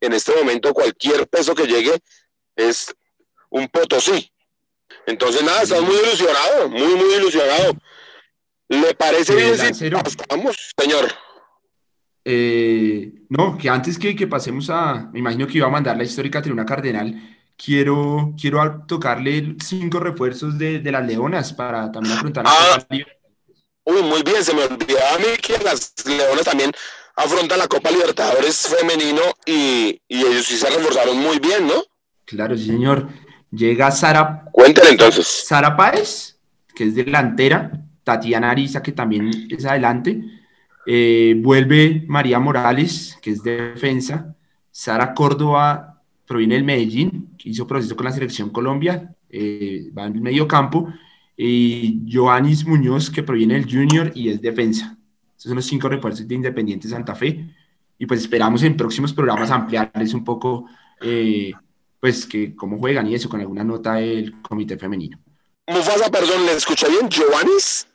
en 0.00 0.12
este 0.12 0.34
momento 0.34 0.74
cualquier 0.74 1.28
peso 1.28 1.54
que 1.54 1.68
llegue 1.68 1.96
es 2.56 2.92
un 3.48 3.68
potosí. 3.68 4.32
Entonces, 5.06 5.44
nada, 5.44 5.62
estás 5.62 5.82
muy 5.82 5.94
ilusionado, 5.94 6.68
muy, 6.68 6.94
muy 6.96 7.14
ilusionado. 7.14 7.74
¿Le 8.68 8.92
parece 8.94 9.36
bien 9.36 9.74
si 9.74 9.88
pasamos, 9.88 10.56
señor? 10.76 11.14
Eh, 12.24 13.19
no, 13.30 13.56
que 13.56 13.70
antes 13.70 13.98
que, 13.98 14.14
que, 14.14 14.26
pasemos 14.26 14.68
a, 14.70 15.08
me 15.12 15.20
imagino 15.20 15.46
que 15.46 15.58
iba 15.58 15.66
a 15.66 15.70
mandar 15.70 15.96
la 15.96 16.04
histórica 16.04 16.42
Tribuna 16.42 16.66
Cardenal, 16.66 17.38
quiero, 17.56 18.34
quiero 18.38 18.84
tocarle 18.86 19.56
cinco 19.64 20.00
refuerzos 20.00 20.58
de, 20.58 20.80
de 20.80 20.92
las 20.92 21.06
Leonas 21.06 21.52
para 21.52 21.90
también 21.90 22.16
afrontar 22.16 22.44
ah, 22.46 22.84
Uy, 23.84 24.02
muy 24.02 24.22
bien, 24.22 24.44
se 24.44 24.54
me 24.54 24.64
olvidaba 24.64 25.14
a 25.14 25.18
mí 25.18 25.36
que 25.40 25.56
las 25.64 25.94
Leonas 26.04 26.44
también 26.44 26.70
afrontan 27.16 27.58
la 27.58 27.68
Copa 27.68 27.90
Libertadores 27.90 28.68
femenino 28.68 29.22
y, 29.46 30.00
y 30.08 30.20
ellos 30.20 30.46
sí 30.46 30.56
se 30.56 30.68
reforzaron 30.68 31.18
muy 31.18 31.38
bien, 31.38 31.66
¿no? 31.66 31.84
Claro, 32.24 32.56
sí, 32.56 32.66
señor. 32.66 33.08
Llega 33.50 33.90
Sara. 33.90 34.44
Cuéntale 34.52 34.90
entonces. 34.90 35.26
Sara 35.26 35.76
Páez, 35.76 36.36
que 36.74 36.84
es 36.84 36.94
delantera. 36.94 37.72
Tatiana 38.04 38.50
Ariza, 38.50 38.82
que 38.82 38.92
también 38.92 39.30
es 39.50 39.64
adelante. 39.64 40.20
Eh, 40.86 41.34
vuelve 41.38 42.04
María 42.08 42.38
Morales, 42.38 43.18
que 43.20 43.30
es 43.30 43.42
defensa. 43.42 44.34
Sara 44.70 45.14
Córdoba 45.14 46.02
proviene 46.26 46.54
del 46.54 46.64
Medellín, 46.64 47.34
que 47.36 47.50
hizo 47.50 47.66
proceso 47.66 47.96
con 47.96 48.04
la 48.04 48.12
selección 48.12 48.50
Colombia, 48.50 49.14
eh, 49.28 49.90
va 49.96 50.06
en 50.06 50.14
el 50.14 50.20
medio 50.20 50.46
campo. 50.46 50.92
Y 51.36 52.02
Joanis 52.10 52.66
Muñoz, 52.66 53.10
que 53.10 53.22
proviene 53.22 53.54
del 53.54 53.64
Junior 53.64 54.12
y 54.14 54.28
es 54.28 54.40
defensa. 54.40 54.96
Esos 55.36 55.48
son 55.48 55.56
los 55.56 55.66
cinco 55.66 55.88
refuerzos 55.88 56.28
de 56.28 56.34
Independiente 56.34 56.88
Santa 56.88 57.14
Fe. 57.14 57.48
Y 57.98 58.06
pues 58.06 58.20
esperamos 58.20 58.62
en 58.62 58.76
próximos 58.76 59.12
programas 59.12 59.50
ampliarles 59.50 60.14
un 60.14 60.24
poco, 60.24 60.66
eh, 61.00 61.52
pues, 61.98 62.26
que 62.26 62.54
cómo 62.54 62.78
juegan 62.78 63.06
y 63.06 63.14
eso, 63.14 63.28
con 63.28 63.40
alguna 63.40 63.64
nota 63.64 63.94
del 63.94 64.40
comité 64.40 64.76
femenino. 64.76 65.18
Mufasa, 65.66 66.10
perdón, 66.10 66.46
¿le 66.46 66.52
escuché 66.52 66.88
bien? 66.88 67.08
¿Joanis? 67.10 67.86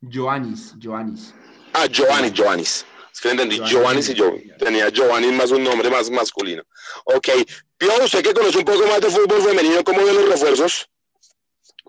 Joanis, 0.00 0.76
Joanis. 0.82 1.34
Ah, 1.80 1.86
Giovanni, 1.86 2.32
Giovannis. 2.32 2.84
Es 3.12 3.20
que 3.20 3.30
entendí, 3.30 3.60
Giovanni 3.64 4.00
y 4.00 4.14
yo. 4.14 4.34
Tenía 4.58 4.88
Giovanni 4.90 5.30
más 5.32 5.52
un 5.52 5.62
nombre 5.62 5.88
más 5.90 6.10
masculino. 6.10 6.64
Ok. 7.04 7.28
Pio, 7.76 7.90
usted 8.04 8.22
que 8.22 8.34
conoce 8.34 8.58
un 8.58 8.64
poco 8.64 8.84
más 8.86 9.00
de 9.00 9.10
fútbol 9.10 9.42
femenino, 9.42 9.84
¿cómo 9.84 10.04
ven 10.04 10.16
los 10.16 10.28
refuerzos 10.28 10.88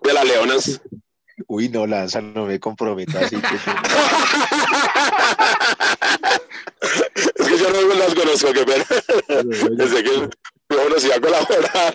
de 0.02 0.12
las 0.12 0.24
Leonas? 0.24 0.80
Uy, 1.48 1.68
no, 1.68 1.84
Lanza, 1.86 2.20
no 2.20 2.46
me 2.46 2.60
comprometa 2.60 3.18
así. 3.18 3.36
Que... 3.36 3.48
es 7.36 7.48
que 7.48 7.58
yo 7.58 7.70
no 7.70 7.94
las 7.94 8.14
conozco, 8.14 8.52
qué 8.52 8.64
pena. 8.64 8.86
Desde 9.70 10.04
que 10.04 10.28
nos 10.68 11.04
iba 11.04 11.16
a 11.16 11.20
colaborar. 11.20 11.94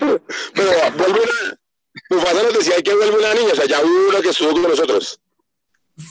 Pero 0.54 0.72
vuelve 0.98 1.22
una... 1.22 1.58
Mufasa 2.10 2.44
nos 2.44 2.54
decía 2.54 2.76
que 2.84 2.94
vuelve 2.94 3.18
una 3.18 3.34
niña, 3.34 3.54
o 3.54 3.56
sea, 3.56 3.66
ya 3.66 3.82
hubo 3.82 4.10
una 4.10 4.22
que 4.22 4.30
estuvo 4.30 4.52
con 4.52 4.64
nosotros. 4.64 5.20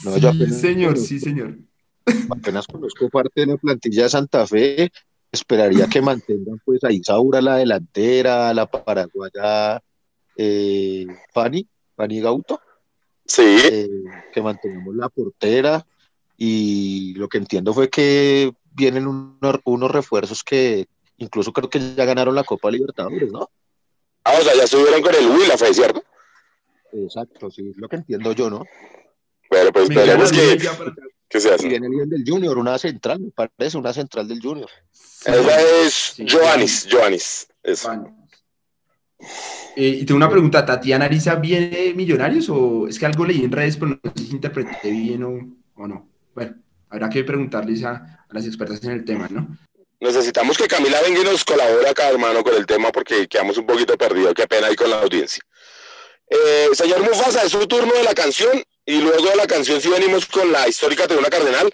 No, 0.03 0.17
yo 0.17 0.31
sí, 0.31 0.37
apenas 0.37 0.61
señor, 0.61 0.97
sí, 0.97 1.19
señor. 1.19 1.55
Apenas 2.29 2.67
conozco 2.67 3.09
parte 3.09 3.41
de 3.41 3.47
la 3.47 3.57
plantilla 3.57 4.03
de 4.03 4.09
Santa 4.09 4.45
Fe, 4.47 4.91
esperaría 5.31 5.87
que 5.87 6.01
mantengan 6.01 6.59
pues 6.63 6.83
a 6.83 6.91
Isaura 6.91 7.41
la 7.41 7.57
delantera, 7.57 8.53
la 8.53 8.65
paraguaya 8.69 9.81
eh, 10.37 11.05
Fanny, 11.33 11.67
Fanny 11.95 12.21
Gauto, 12.21 12.59
Sí. 13.25 13.41
eh, 13.71 13.89
que 14.33 14.41
mantengamos 14.41 14.95
la 14.95 15.09
portera 15.09 15.85
y 16.37 17.13
lo 17.15 17.27
que 17.27 17.37
entiendo 17.39 17.73
fue 17.73 17.89
que 17.89 18.51
vienen 18.73 19.07
unos, 19.07 19.59
unos 19.63 19.89
refuerzos 19.91 20.43
que 20.43 20.87
incluso 21.17 21.51
creo 21.53 21.69
que 21.69 21.79
ya 21.95 22.05
ganaron 22.05 22.35
la 22.35 22.43
Copa 22.43 22.69
Libertadores, 22.69 23.31
¿no? 23.31 23.49
Ah, 24.23 24.33
o 24.39 24.41
sea, 24.43 24.55
ya 24.55 24.63
estuvieron 24.63 25.01
con 25.01 25.15
el 25.15 25.27
Huila, 25.27 25.57
fue 25.57 25.73
cierto. 25.73 26.03
Exacto, 26.91 27.49
sí, 27.49 27.69
es 27.71 27.77
lo 27.77 27.87
que 27.87 27.95
entiendo 27.97 28.31
yo, 28.33 28.49
¿no? 28.49 28.63
Pero 29.49 29.71
pues 29.71 29.89
esperemos 29.89 30.31
que, 30.31 30.41
duda 30.41 30.55
ya 30.57 30.77
para- 30.77 30.93
que 31.35 31.41
se 31.41 31.49
Y 31.49 31.51
hace. 31.51 31.67
viene 31.67 31.87
alguien 31.87 32.09
del 32.09 32.23
Junior, 32.25 32.57
una 32.57 32.77
central, 32.77 33.19
me 33.19 33.31
parece, 33.31 33.77
una 33.77 33.93
central 33.93 34.27
del 34.27 34.41
Junior. 34.41 34.69
Esa 35.25 35.61
es 35.61 36.15
Joanis, 36.31 36.87
Joanis. 36.91 37.47
Eso. 37.63 37.87
Bueno. 37.87 38.27
Eh, 39.75 39.99
y 40.01 40.05
tengo 40.05 40.17
una 40.17 40.29
pregunta, 40.29 40.65
¿Tatiana 40.65 41.05
Ariza 41.05 41.35
viene 41.35 41.93
Millonarios 41.95 42.47
o 42.49 42.87
es 42.87 42.97
que 42.99 43.05
algo 43.05 43.25
leí 43.25 43.43
en 43.43 43.51
redes, 43.51 43.75
pero 43.77 43.99
no 44.01 44.13
sé 44.15 44.23
si 44.23 44.31
interpreté 44.31 44.89
bien 44.91 45.23
o, 45.23 45.81
o 45.81 45.87
no? 45.87 46.09
Bueno, 46.33 46.55
habrá 46.89 47.09
que 47.09 47.23
preguntarles 47.23 47.83
a, 47.83 48.25
a 48.27 48.33
las 48.33 48.45
expertas 48.45 48.83
en 48.83 48.91
el 48.91 49.03
tema, 49.03 49.27
¿no? 49.29 49.57
Necesitamos 49.99 50.57
que 50.57 50.67
Camila 50.67 51.01
venga 51.01 51.21
y 51.21 51.23
nos 51.23 51.43
colabore 51.43 51.89
acá, 51.89 52.09
hermano, 52.09 52.43
con 52.43 52.53
el 52.55 52.65
tema 52.65 52.91
porque 52.91 53.27
quedamos 53.27 53.57
un 53.57 53.65
poquito 53.65 53.97
perdidos. 53.97 54.33
Qué 54.33 54.45
pena 54.47 54.67
ahí 54.67 54.75
con 54.75 54.89
la 54.89 55.01
audiencia. 55.01 55.41
Eh, 56.29 56.69
señor 56.73 57.01
Mufasa, 57.01 57.43
es 57.43 57.51
su 57.51 57.65
turno 57.67 57.93
de 57.93 58.03
la 58.03 58.13
canción 58.13 58.61
y 58.85 59.01
luego 59.01 59.29
de 59.29 59.35
la 59.35 59.47
canción 59.47 59.81
sí 59.81 59.89
venimos 59.89 60.25
con 60.25 60.51
la 60.51 60.67
histórica 60.67 61.07
Tribuna 61.07 61.29
Cardenal. 61.29 61.73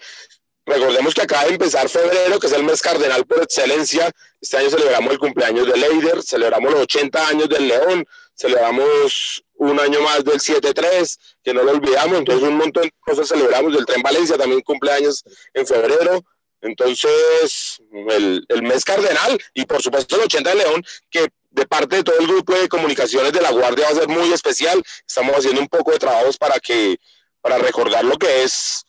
Recordemos 0.66 1.14
que 1.14 1.22
acaba 1.22 1.46
de 1.46 1.54
empezar 1.54 1.90
febrero, 1.90 2.40
que 2.40 2.48
es 2.48 2.54
el 2.54 2.64
mes 2.64 2.82
cardenal 2.82 3.26
por 3.26 3.42
excelencia. 3.42 4.12
Este 4.40 4.58
año 4.58 4.70
celebramos 4.70 5.12
el 5.12 5.20
cumpleaños 5.20 5.68
de 5.68 5.78
Leider, 5.78 6.22
celebramos 6.24 6.72
los 6.72 6.82
80 6.84 7.28
años 7.28 7.50
del 7.50 7.68
León, 7.68 8.06
celebramos 8.36 9.44
un 9.56 9.80
año 9.80 10.02
más 10.02 10.24
del 10.24 10.40
7-3, 10.40 11.18
que 11.44 11.54
no 11.54 11.64
lo 11.64 11.72
olvidamos. 11.72 12.20
Entonces, 12.20 12.48
un 12.48 12.58
montón 12.58 12.84
de 12.84 12.94
cosas 13.00 13.28
celebramos. 13.28 13.74
Del 13.74 13.86
Tren 13.86 14.02
Valencia 14.02 14.38
también 14.38 14.62
cumpleaños 14.62 15.24
en 15.54 15.66
febrero. 15.68 16.24
Entonces, 16.62 17.82
el, 18.10 18.46
el 18.48 18.62
mes 18.62 18.86
cardenal 18.86 19.38
y 19.56 19.66
por 19.66 19.82
supuesto 19.82 20.16
el 20.16 20.24
80 20.24 20.50
de 20.52 20.56
León, 20.58 20.86
que 21.10 21.28
de 21.52 21.66
parte 21.68 21.98
de 21.98 22.04
todo 22.04 22.18
el 22.20 22.28
grupo 22.28 22.54
de 22.54 22.68
comunicaciones 22.68 23.32
de 23.32 23.42
la 23.42 23.52
Guardia 23.52 23.86
va 23.86 23.92
a 23.92 23.96
ser 23.96 24.08
muy 24.08 24.32
especial. 24.32 24.82
Estamos 25.08 25.36
haciendo 25.36 25.62
un 25.62 25.68
poco 25.68 25.92
de 25.92 26.00
trabajos 26.00 26.38
para 26.38 26.60
que 26.60 26.98
para 27.42 27.58
recordar 27.58 28.04
lo 28.04 28.18
que 28.18 28.44
es 28.44 28.86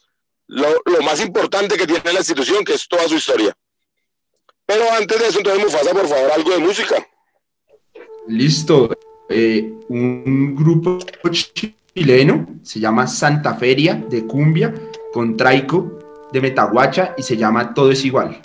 lo, 0.46 0.68
lo 0.84 1.02
más 1.02 1.20
importante 1.20 1.76
que 1.76 1.86
tiene 1.86 2.12
la 2.12 2.20
institución, 2.20 2.64
que 2.64 2.74
es 2.74 2.86
toda 2.86 3.08
su 3.08 3.16
historia. 3.16 3.54
Pero 4.66 4.84
antes 4.92 5.18
de 5.18 5.28
eso, 5.28 5.38
entonces 5.38 5.64
Mufasa, 5.64 5.92
por 5.92 6.08
favor, 6.08 6.30
algo 6.30 6.50
de 6.50 6.58
música. 6.58 7.06
Listo. 8.28 8.90
Eh, 9.28 9.72
un 9.88 10.54
grupo 10.54 10.98
chileno 11.30 12.46
se 12.62 12.80
llama 12.80 13.06
Santa 13.06 13.54
Feria 13.54 13.94
de 13.94 14.26
Cumbia 14.26 14.74
con 15.12 15.36
Traico 15.36 15.98
de 16.32 16.40
Metaguacha 16.40 17.14
y 17.16 17.22
se 17.22 17.36
llama 17.36 17.72
Todo 17.74 17.90
es 17.90 18.04
igual. 18.04 18.40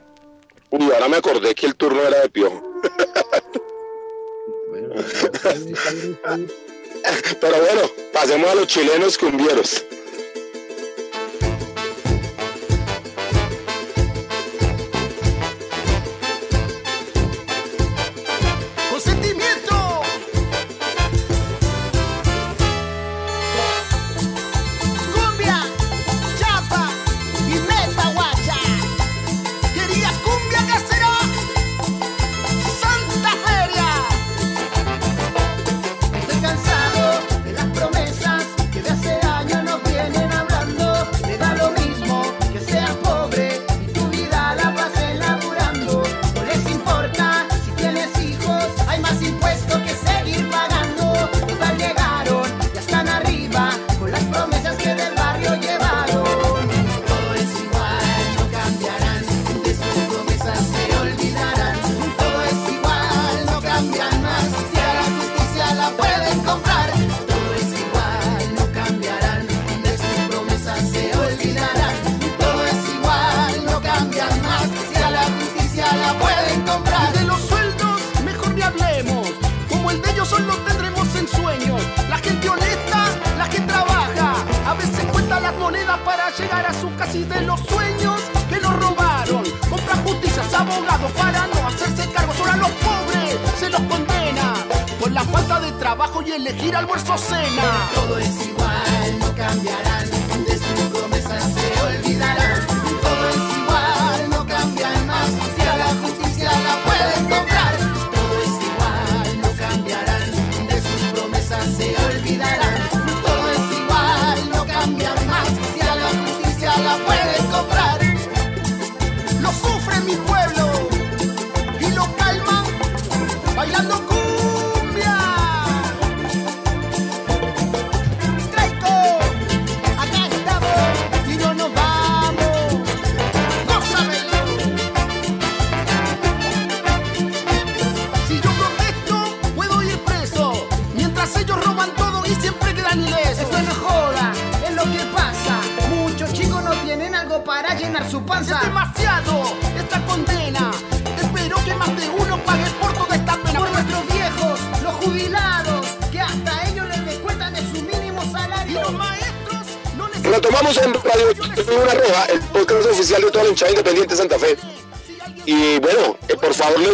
Uy, 0.69 0.89
ahora 0.93 1.07
me 1.07 1.17
acordé 1.17 1.53
que 1.55 1.65
el 1.65 1.75
turno 1.75 2.01
era 2.01 2.21
de 2.21 2.29
Piojo. 2.29 2.63
Pero 7.39 7.61
bueno, 7.61 7.81
pasemos 8.13 8.49
a 8.49 8.55
los 8.55 8.67
chilenos 8.67 9.17
cumbieros. 9.17 9.83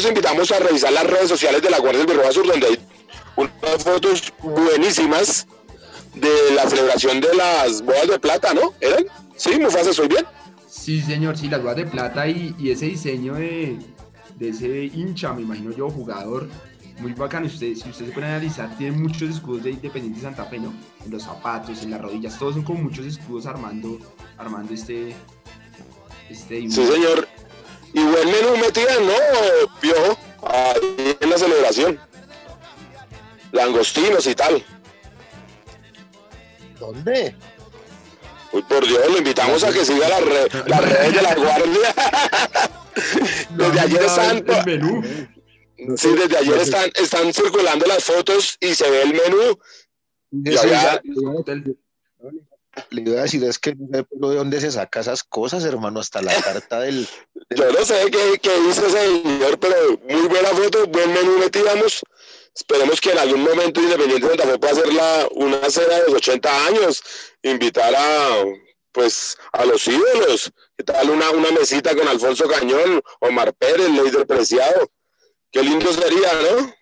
Los 0.03 0.09
invitamos 0.09 0.51
a 0.51 0.59
revisar 0.59 0.91
las 0.91 1.07
redes 1.07 1.29
sociales 1.29 1.61
de 1.61 1.69
la 1.69 1.79
Guardia 1.79 1.99
del 1.99 2.07
Birroba 2.07 2.31
Sur, 2.31 2.45
donde 2.45 2.67
hay 2.67 2.79
unas 3.37 3.83
fotos 3.83 4.33
buenísimas 4.41 5.47
de 6.13 6.29
la 6.55 6.69
celebración 6.69 7.21
de 7.21 7.33
las 7.33 7.81
bodas 7.81 8.07
de 8.09 8.19
plata, 8.19 8.53
¿no? 8.53 8.73
¿Eran? 8.81 9.05
Sí, 9.37 9.57
Mufasa, 9.59 9.93
¿soy 9.93 10.09
bien? 10.09 10.25
Sí, 10.67 11.01
señor, 11.01 11.37
sí, 11.37 11.47
las 11.47 11.61
bodas 11.61 11.77
de 11.77 11.85
plata 11.85 12.27
y, 12.27 12.53
y 12.59 12.71
ese 12.71 12.87
diseño 12.87 13.35
de, 13.35 13.77
de 14.35 14.49
ese 14.49 14.85
hincha, 14.85 15.31
me 15.31 15.43
imagino 15.43 15.71
yo, 15.71 15.89
jugador, 15.89 16.49
muy 16.99 17.13
bacano. 17.13 17.45
Usted, 17.47 17.73
si 17.75 17.89
usted 17.89 18.07
se 18.07 18.11
puede 18.11 18.27
analizar, 18.27 18.77
tiene 18.77 18.97
muchos 18.97 19.29
escudos 19.29 19.63
de 19.63 19.71
Independiente 19.71 20.19
Santa 20.19 20.43
Fe, 20.45 20.59
¿no? 20.59 20.73
En 21.05 21.11
los 21.11 21.23
zapatos, 21.23 21.81
en 21.81 21.91
las 21.91 22.01
rodillas, 22.01 22.37
todos 22.37 22.55
son 22.55 22.63
como 22.63 22.83
muchos 22.83 23.05
escudos 23.05 23.45
armando, 23.45 23.99
armando 24.37 24.73
este, 24.73 25.15
este. 26.29 26.69
Sí, 26.69 26.85
señor. 26.85 27.27
Y 28.23 28.25
buen 28.25 28.45
menú 28.45 28.57
metían, 28.57 29.05
¿no? 29.05 29.13
Piojo, 29.81 30.17
ahí 30.47 31.17
en 31.19 31.29
la 31.29 31.37
celebración. 31.37 31.99
Langostinos 33.51 34.25
y 34.27 34.35
tal. 34.35 34.63
¿Dónde? 36.79 37.35
Uy, 38.51 38.61
por 38.63 38.85
Dios, 38.85 39.09
lo 39.11 39.17
invitamos 39.17 39.63
a 39.63 39.71
que 39.71 39.83
siga 39.85 40.07
las 40.09 40.21
re- 40.21 40.47
las 40.67 40.81
redes 40.83 41.13
de 41.15 41.21
la 41.21 41.35
Guardia. 41.35 41.95
Desde 43.49 43.79
ayer 43.79 44.03
están, 44.03 44.45
el 44.47 45.97
sí, 45.97 46.09
desde 46.09 46.37
ayer 46.37 46.57
están, 46.59 46.91
están 46.93 47.33
circulando 47.33 47.87
las 47.87 48.03
fotos 48.03 48.57
y 48.59 48.75
se 48.75 48.87
ve 48.89 49.01
el 49.01 49.13
menú. 49.13 49.59
Ya. 50.31 51.01
Le 52.89 53.01
iba 53.01 53.19
a 53.19 53.23
decir, 53.23 53.43
es 53.43 53.59
que 53.59 53.73
de 53.77 54.05
dónde 54.09 54.59
se 54.59 54.71
saca 54.71 55.01
esas 55.01 55.23
cosas, 55.23 55.63
hermano, 55.63 55.99
hasta 55.99 56.21
la 56.21 56.33
carta 56.41 56.79
del... 56.79 57.07
Yo 57.49 57.71
no 57.71 57.85
sé 57.85 58.09
qué, 58.41 58.51
hizo 58.69 58.87
ese 58.87 58.89
señor, 58.89 59.59
pero 59.59 59.75
muy 60.09 60.27
buena 60.27 60.49
foto, 60.49 60.87
buen 60.87 61.13
menú 61.13 61.37
metíamos. 61.37 62.03
Esperemos 62.55 62.99
que 62.99 63.11
en 63.11 63.17
algún 63.19 63.43
momento 63.43 63.81
Independiente 63.81 64.27
Santa 64.27 64.43
Fe 64.43 64.59
pueda 64.59 64.73
hacer 64.73 64.93
la, 64.93 65.27
una 65.31 65.69
cena 65.69 65.95
de 65.95 66.05
los 66.07 66.15
80 66.15 66.65
años, 66.67 67.03
invitar 67.43 67.93
a 67.95 68.43
pues 68.93 69.37
a 69.51 69.65
los 69.65 69.87
ídolos, 69.87 70.51
¿qué 70.77 70.83
tal 70.83 71.09
una, 71.09 71.31
una 71.31 71.51
mesita 71.51 71.95
con 71.95 72.07
Alfonso 72.07 72.47
Cañón, 72.47 73.01
Omar 73.19 73.53
Pérez, 73.55 73.89
líder 73.89 74.27
preciado? 74.27 74.89
Qué 75.51 75.63
lindo 75.63 75.91
sería, 75.91 76.31
¿no? 76.33 76.73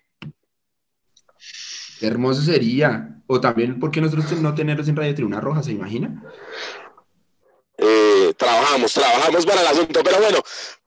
Qué 2.02 2.08
hermoso 2.08 2.42
sería. 2.42 3.10
O 3.28 3.40
también, 3.40 3.78
¿por 3.78 3.92
qué 3.92 4.00
nosotros 4.00 4.32
no 4.40 4.56
tenerlos 4.56 4.88
en 4.88 4.96
Radio 4.96 5.14
Tribuna 5.14 5.40
Roja? 5.40 5.62
¿Se 5.62 5.70
imagina? 5.70 6.20
Eh, 7.78 8.34
trabajamos, 8.36 8.92
trabajamos 8.92 9.46
para 9.46 9.60
el 9.60 9.66
asunto, 9.68 10.00
pero 10.02 10.18
bueno, 10.18 10.38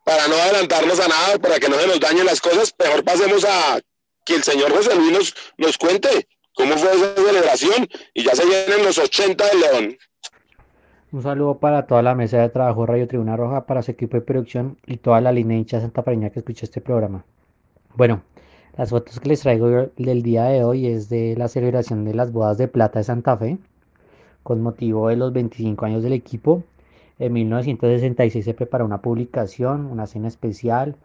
para 0.04 0.28
no 0.28 0.36
adelantarnos 0.36 1.00
a 1.00 1.08
nada, 1.08 1.40
para 1.40 1.58
que 1.58 1.70
no 1.70 1.78
se 1.78 1.88
nos 1.88 2.02
dañen 2.02 2.26
las 2.26 2.42
cosas, 2.42 2.76
mejor 2.78 3.06
pasemos 3.06 3.46
a 3.46 3.80
que 4.26 4.36
el 4.36 4.44
señor 4.44 4.76
José 4.76 4.94
Luis 4.94 5.14
nos, 5.14 5.36
nos 5.58 5.78
cuente 5.78 6.28
cómo 6.54 6.76
fue 6.76 6.92
esa 6.92 7.16
celebración 7.16 7.88
y 8.14 8.26
ya 8.26 8.36
se 8.36 8.46
vienen 8.46 8.84
los 8.84 8.98
80 8.98 9.48
del 9.48 9.60
León. 9.62 9.98
Un 11.14 11.24
saludo 11.24 11.60
para 11.60 11.88
toda 11.88 12.02
la 12.02 12.14
mesa 12.14 12.42
de 12.42 12.50
trabajo 12.50 12.82
de 12.82 12.88
Radio 12.88 13.08
Tribuna 13.08 13.38
Roja, 13.38 13.66
para 13.66 13.84
su 13.84 13.92
equipo 13.92 14.18
de 14.18 14.22
producción 14.22 14.78
y 14.86 14.98
toda 14.98 15.22
la 15.22 15.32
línea 15.32 15.58
hincha 15.58 15.80
santafereña 15.80 16.30
que 16.32 16.40
escucha 16.40 16.66
este 16.66 16.82
programa. 16.82 17.24
Bueno, 17.96 18.22
las 18.78 18.90
fotos 18.90 19.20
que 19.20 19.30
les 19.30 19.42
traigo 19.42 19.90
del 19.98 20.22
día 20.22 20.46
de 20.46 20.64
hoy 20.64 20.88
es 20.88 21.10
de 21.10 21.36
la 21.38 21.48
celebración 21.48 22.04
de 22.04 22.14
las 22.14 22.32
bodas 22.32 22.58
de 22.58 22.68
plata 22.68 23.00
de 23.00 23.06
Santa 23.06 23.38
Fe, 23.38 23.58
con 24.44 24.62
motivo 24.62 25.10
de 25.10 25.16
los 25.16 25.32
25 25.34 25.86
años 25.86 26.04
del 26.04 26.14
equipo. 26.14 26.64
En 27.20 27.34
1966 27.34 28.44
se 28.44 28.54
preparó 28.54 28.86
una 28.86 29.02
publicación, 29.02 29.86
una 29.86 30.08
cena 30.08 30.28
especial, 30.28 30.96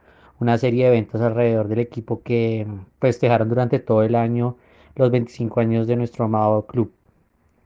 una 0.41 0.59
serie 0.59 0.85
de 0.85 0.91
eventos 0.91 1.21
alrededor 1.21 1.69
del 1.69 1.79
equipo 1.81 2.23
que 2.23 2.67
festejaron 3.01 3.49
durante 3.49 3.79
todo 3.79 4.03
el 4.03 4.17
año 4.17 4.57
los 4.97 5.11
25 5.11 5.61
años 5.61 5.87
de 5.87 5.97
nuestro 5.97 6.25
amado 6.25 6.67
club. 6.67 6.93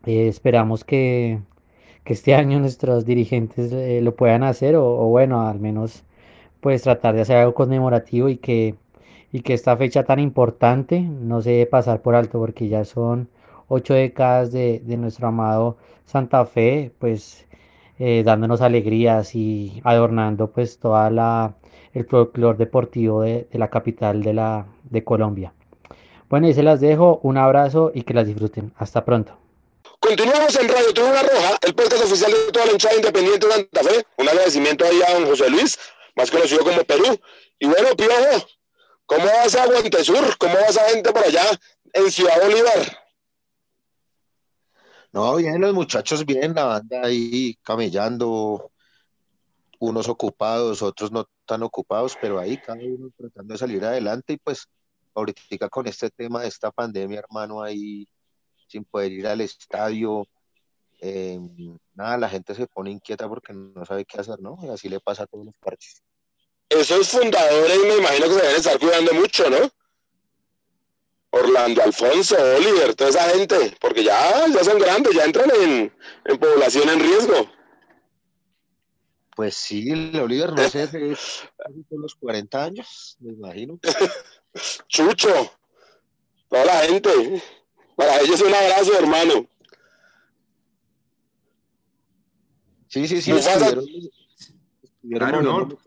Eh, 0.07 0.29
esperamos 0.29 0.85
que, 0.85 1.41
que 2.05 2.13
este 2.15 2.35
año 2.37 2.61
nuestros 2.61 3.07
dirigentes 3.07 3.73
eh, 3.73 4.01
lo 4.03 4.15
puedan 4.17 4.43
hacer 4.43 4.77
o, 4.77 4.85
o, 4.87 5.07
bueno, 5.09 5.47
al 5.49 5.61
menos 5.61 6.05
pues 6.61 6.83
tratar 6.83 7.15
de 7.15 7.23
hacer 7.23 7.37
algo 7.39 7.55
conmemorativo 7.55 8.29
y 8.29 8.39
que, 8.39 8.77
y 9.35 9.41
que 9.41 9.53
esta 9.53 9.77
fecha 9.77 10.05
tan 10.05 10.21
importante 10.21 11.01
no 11.01 11.43
se 11.43 11.51
debe 11.51 11.67
pasar 11.67 12.03
por 12.03 12.15
alto 12.15 12.39
porque 12.39 12.69
ya 12.69 12.85
son 12.85 13.29
ocho 13.67 13.93
décadas 13.93 14.53
de, 14.53 14.81
nuestro 14.97 15.27
amado 15.27 15.77
Santa 16.07 16.47
Fe, 16.47 16.93
pues 17.01 17.45
eh, 17.99 18.23
dándonos 18.25 18.61
alegrías 18.61 19.35
y 19.35 19.81
adornando 19.83 20.53
pues 20.53 20.79
toda 20.79 21.11
la 21.11 21.57
el 21.95 22.05
folclore 22.07 22.59
deportivo 22.59 23.23
de, 23.23 23.49
de, 23.51 23.59
la 23.59 23.71
capital 23.71 24.23
de, 24.23 24.35
la, 24.35 24.67
de 24.85 25.03
Colombia. 25.03 25.53
Bueno, 26.31 26.47
y 26.49 26.55
se 26.55 26.63
las 26.63 26.81
dejo, 26.81 27.19
un 27.25 27.37
abrazo 27.37 27.91
y 27.93 28.03
que 28.03 28.15
las 28.15 28.29
disfruten. 28.29 28.73
Hasta 28.77 29.05
pronto. 29.05 29.37
Continuamos 29.99 30.55
en 30.61 30.69
Radio 30.69 30.95
Tribuna 30.95 31.23
Roja, 31.23 31.57
el 31.67 31.75
podcast 31.75 32.05
oficial 32.05 32.31
de 32.31 32.53
toda 32.53 32.67
la 32.67 32.73
hinchada 32.73 32.95
independiente 32.95 33.49
de 33.49 33.53
Santa 33.53 33.83
Fe. 33.83 34.07
Un 34.17 34.29
agradecimiento 34.29 34.85
ahí 34.85 35.01
a 35.09 35.15
don 35.15 35.27
José 35.27 35.51
Luis, 35.51 35.77
más 36.15 36.31
conocido 36.31 36.63
como 36.63 36.85
Perú. 36.85 37.19
Y 37.59 37.67
bueno, 37.67 37.89
Piojo, 37.97 38.47
¿cómo 39.07 39.25
va 39.25 39.45
esa 39.45 39.65
Sur? 40.05 40.39
¿Cómo 40.39 40.55
va 40.55 40.63
esa 40.63 40.89
gente 40.89 41.13
por 41.13 41.25
allá 41.25 41.45
en 41.93 42.11
Ciudad 42.11 42.43
Bolívar? 42.43 43.05
No, 45.13 45.37
bien, 45.37 45.61
los 45.61 45.73
muchachos 45.73 46.27
bien, 46.27 46.55
la 46.55 46.65
banda 46.65 47.03
ahí 47.05 47.57
camellando, 47.63 48.73
unos 49.79 50.09
ocupados, 50.09 50.83
otros 50.83 51.13
no 51.13 51.27
tan 51.47 51.63
ocupados, 51.63 52.17
pero 52.21 52.39
ahí 52.39 52.57
cada 52.57 52.83
uno 52.83 53.11
tratando 53.17 53.55
de 53.55 53.59
salir 53.59 53.85
adelante 53.85 54.33
y 54.33 54.37
pues 54.39 54.67
ahorita 55.15 55.69
con 55.69 55.87
este 55.87 56.11
tema 56.11 56.43
de 56.43 56.49
esta 56.49 56.71
pandemia, 56.73 57.21
hermano, 57.21 57.63
ahí 57.63 58.09
sin 58.67 58.85
poder 58.85 59.13
ir 59.13 59.27
al 59.27 59.41
estadio, 59.41 60.27
eh, 61.01 61.39
nada, 61.95 62.17
la 62.19 62.29
gente 62.29 62.55
se 62.55 62.67
pone 62.67 62.91
inquieta 62.91 63.29
porque 63.29 63.53
no 63.53 63.85
sabe 63.85 64.05
qué 64.05 64.21
hacer, 64.21 64.41
¿no? 64.41 64.59
Y 64.63 64.69
así 64.69 64.89
le 64.89 65.01
pasa 65.01 65.25
a 65.25 65.27
todos 65.27 65.45
los 65.45 65.57
parches. 65.59 66.03
Esos 66.69 67.09
fundadores 67.09 67.79
me 67.87 67.97
imagino 67.97 68.27
que 68.27 68.35
se 68.35 68.41
deben 68.41 68.57
estar 68.57 68.79
cuidando 68.79 69.15
mucho, 69.15 69.49
¿no? 69.51 69.71
Orlando 71.31 71.83
Alfonso, 71.83 72.37
Oliver, 72.57 72.95
toda 72.95 73.11
esa 73.11 73.29
gente, 73.31 73.77
porque 73.81 74.05
ya, 74.05 74.47
ya 74.47 74.63
son 74.63 74.79
grandes, 74.79 75.15
ya 75.15 75.25
entran 75.25 75.51
en, 75.51 75.93
en 76.25 76.39
población 76.39 76.89
en 76.89 77.01
riesgo. 77.01 77.51
Pues 79.35 79.57
sí, 79.57 79.91
el 79.91 80.17
Oliver, 80.21 80.53
no 80.53 80.69
sé, 80.69 80.85
es 80.85 81.43
por 81.89 81.99
los 81.99 82.15
40 82.15 82.65
años, 82.65 83.17
me 83.19 83.33
imagino. 83.33 83.81
Chucho, 84.89 85.51
toda 86.49 86.65
la 86.65 86.79
gente. 86.83 87.43
Para 87.97 88.21
ellos 88.21 88.41
un 88.41 88.55
abrazo, 88.55 88.97
hermano. 88.97 89.49
Sí, 92.87 93.09
sí, 93.09 93.21
sí, 93.21 93.33
estuvieron, 93.33 93.85
estuvieron 94.83 95.31
Claro, 95.31 95.43
¿no? 95.43 95.79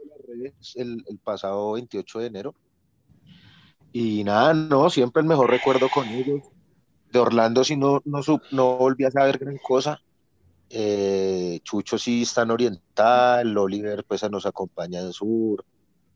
El, 0.76 1.04
el 1.08 1.20
pasado 1.20 1.74
28 1.74 2.20
de 2.20 2.28
enero. 2.28 2.56
Y 3.92 4.24
nada, 4.24 4.54
no, 4.54 4.90
siempre 4.90 5.22
el 5.22 5.28
mejor 5.28 5.50
recuerdo 5.50 5.90
con 5.90 6.12
ellos. 6.12 6.44
De 7.12 7.20
Orlando 7.20 7.64
sí 7.64 7.78
no, 7.78 8.02
no, 8.06 8.20
no 8.52 8.78
volví 8.78 9.06
a 9.06 9.12
saber 9.12 9.38
gran 9.38 9.58
cosa. 9.58 10.00
Eh, 10.70 11.60
Chucho 11.64 11.98
sí 11.98 12.24
está 12.24 12.44
en 12.44 12.52
Oriental, 12.52 13.58
Oliver 13.58 14.04
pues 14.06 14.30
nos 14.30 14.46
acompaña 14.46 15.00
en 15.00 15.14
Sur, 15.14 15.64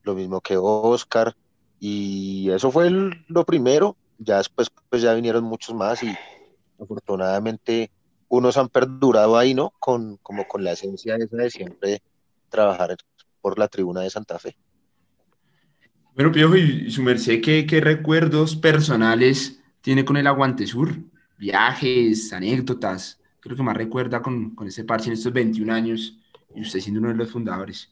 lo 0.04 0.16
mismo 0.16 0.42
que 0.42 0.58
Oscar. 0.58 1.34
Y 1.80 2.50
eso 2.52 2.72
fue 2.72 2.88
el- 2.88 3.26
lo 3.28 3.46
primero. 3.46 3.98
Ya 4.18 4.38
después 4.38 4.70
pues 4.90 5.02
ya 5.02 5.14
vinieron 5.14 5.44
muchos 5.44 5.74
más 5.76 6.04
y 6.04 6.20
afortunadamente 6.80 7.92
unos 8.28 8.58
han 8.58 8.70
perdurado 8.70 9.38
ahí, 9.38 9.54
¿no? 9.54 9.74
Con, 9.80 10.18
como 10.18 10.46
con 10.46 10.64
la 10.64 10.74
esencia 10.74 11.16
esa 11.18 11.38
de 11.38 11.50
siempre 11.50 12.02
trabajar 12.50 12.96
por 13.42 13.60
la 13.60 13.68
tribuna 13.68 14.02
de 14.02 14.10
Santa 14.10 14.40
Fe. 14.40 14.56
Bueno, 16.14 16.32
Piojo, 16.32 16.56
y 16.58 16.92
su 16.92 17.04
merced, 17.04 17.42
¿qué, 17.42 17.66
qué 17.66 17.80
recuerdos 17.82 18.56
personales 18.56 19.62
tiene 19.82 20.06
con 20.06 20.18
el 20.18 20.28
Aguante 20.28 20.68
Sur? 20.68 20.96
Viajes, 21.38 22.32
anécdotas. 22.34 23.20
Creo 23.40 23.56
que 23.56 23.64
más 23.64 23.78
recuerda 23.78 24.22
con, 24.22 24.54
con 24.54 24.68
ese 24.68 24.84
parche 24.84 25.08
en 25.08 25.14
estos 25.14 25.34
21 25.34 25.74
años 25.74 26.18
y 26.54 26.62
usted 26.62 26.80
siendo 26.80 27.00
uno 27.00 27.10
de 27.10 27.16
los 27.16 27.32
fundadores. 27.32 27.92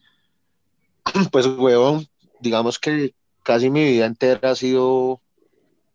Pues, 1.32 1.48
huevón, 1.48 2.08
digamos 2.40 2.78
que 2.78 3.16
casi 3.44 3.70
mi 3.70 3.84
vida 3.84 4.06
entera 4.06 4.52
ha 4.52 4.56
sido 4.56 5.22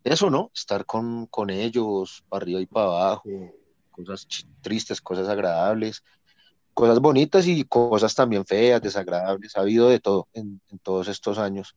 eso, 0.03 0.31
¿no? 0.31 0.51
Estar 0.55 0.85
con, 0.85 1.27
con 1.27 1.51
ellos, 1.51 2.25
para 2.29 2.43
arriba 2.43 2.61
y 2.61 2.67
para 2.67 2.87
abajo, 2.87 3.29
cosas 3.91 4.27
tristes, 4.61 5.01
cosas 5.01 5.29
agradables, 5.29 6.03
cosas 6.75 7.01
bonitas 7.01 7.47
y 7.47 7.65
cosas 7.65 8.15
también 8.15 8.45
feas, 8.45 8.83
desagradables. 8.83 9.57
Ha 9.57 9.61
habido 9.61 9.89
de 9.89 10.01
todo 10.01 10.29
en, 10.35 10.61
en 10.71 10.79
todos 10.81 11.09
estos 11.09 11.39
años. 11.39 11.75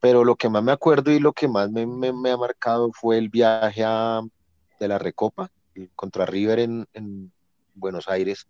Pero 0.00 0.24
lo 0.24 0.36
que 0.36 0.48
más 0.48 0.62
me 0.62 0.72
acuerdo 0.72 1.10
y 1.12 1.18
lo 1.20 1.32
que 1.32 1.48
más 1.48 1.70
me, 1.70 1.86
me- 1.86 2.12
me 2.12 2.30
ha 2.30 2.36
marcado 2.36 2.90
fue 2.92 3.18
el 3.18 3.28
viaje 3.28 3.84
a- 3.84 4.22
de 4.80 4.88
la 4.88 4.98
Recopa 4.98 5.50
contra 5.94 6.26
River 6.26 6.58
en, 6.60 6.86
en 6.92 7.32
Buenos 7.74 8.08
Aires, 8.08 8.46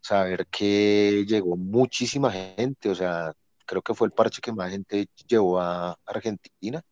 saber 0.00 0.46
que 0.48 1.24
llegó 1.26 1.56
muchísima 1.56 2.30
gente, 2.30 2.88
o 2.90 2.94
sea, 2.94 3.32
creo 3.64 3.82
que 3.82 3.94
fue 3.94 4.06
el 4.06 4.12
parche 4.12 4.40
que 4.40 4.52
más 4.52 4.70
gente 4.70 5.08
llevó 5.26 5.60
a 5.60 5.96
Argentina, 6.06 6.82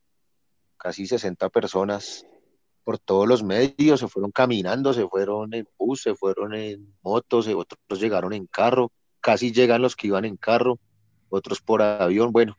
casi 0.77 1.07
60 1.07 1.49
personas 1.51 2.25
por 2.85 2.99
todos 2.99 3.27
los 3.27 3.43
medios, 3.43 4.01
se 4.01 4.09
fueron 4.09 4.31
caminando, 4.31 4.93
se 4.93 5.09
fueron 5.09 5.55
en 5.55 5.67
bus, 5.79 6.03
se 6.03 6.15
fueron 6.15 6.55
en 6.55 6.95
motos, 7.03 7.49
otros 7.49 8.01
llegaron 8.01 8.33
en 8.35 8.47
carro, 8.47 8.93
casi 9.21 9.53
llegan 9.53 9.83
los 9.83 9.97
que 9.97 10.09
iban 10.09 10.27
en 10.27 10.37
carro, 10.37 10.79
otros 11.31 11.61
por 11.63 11.81
avión, 11.81 12.31
bueno, 12.31 12.57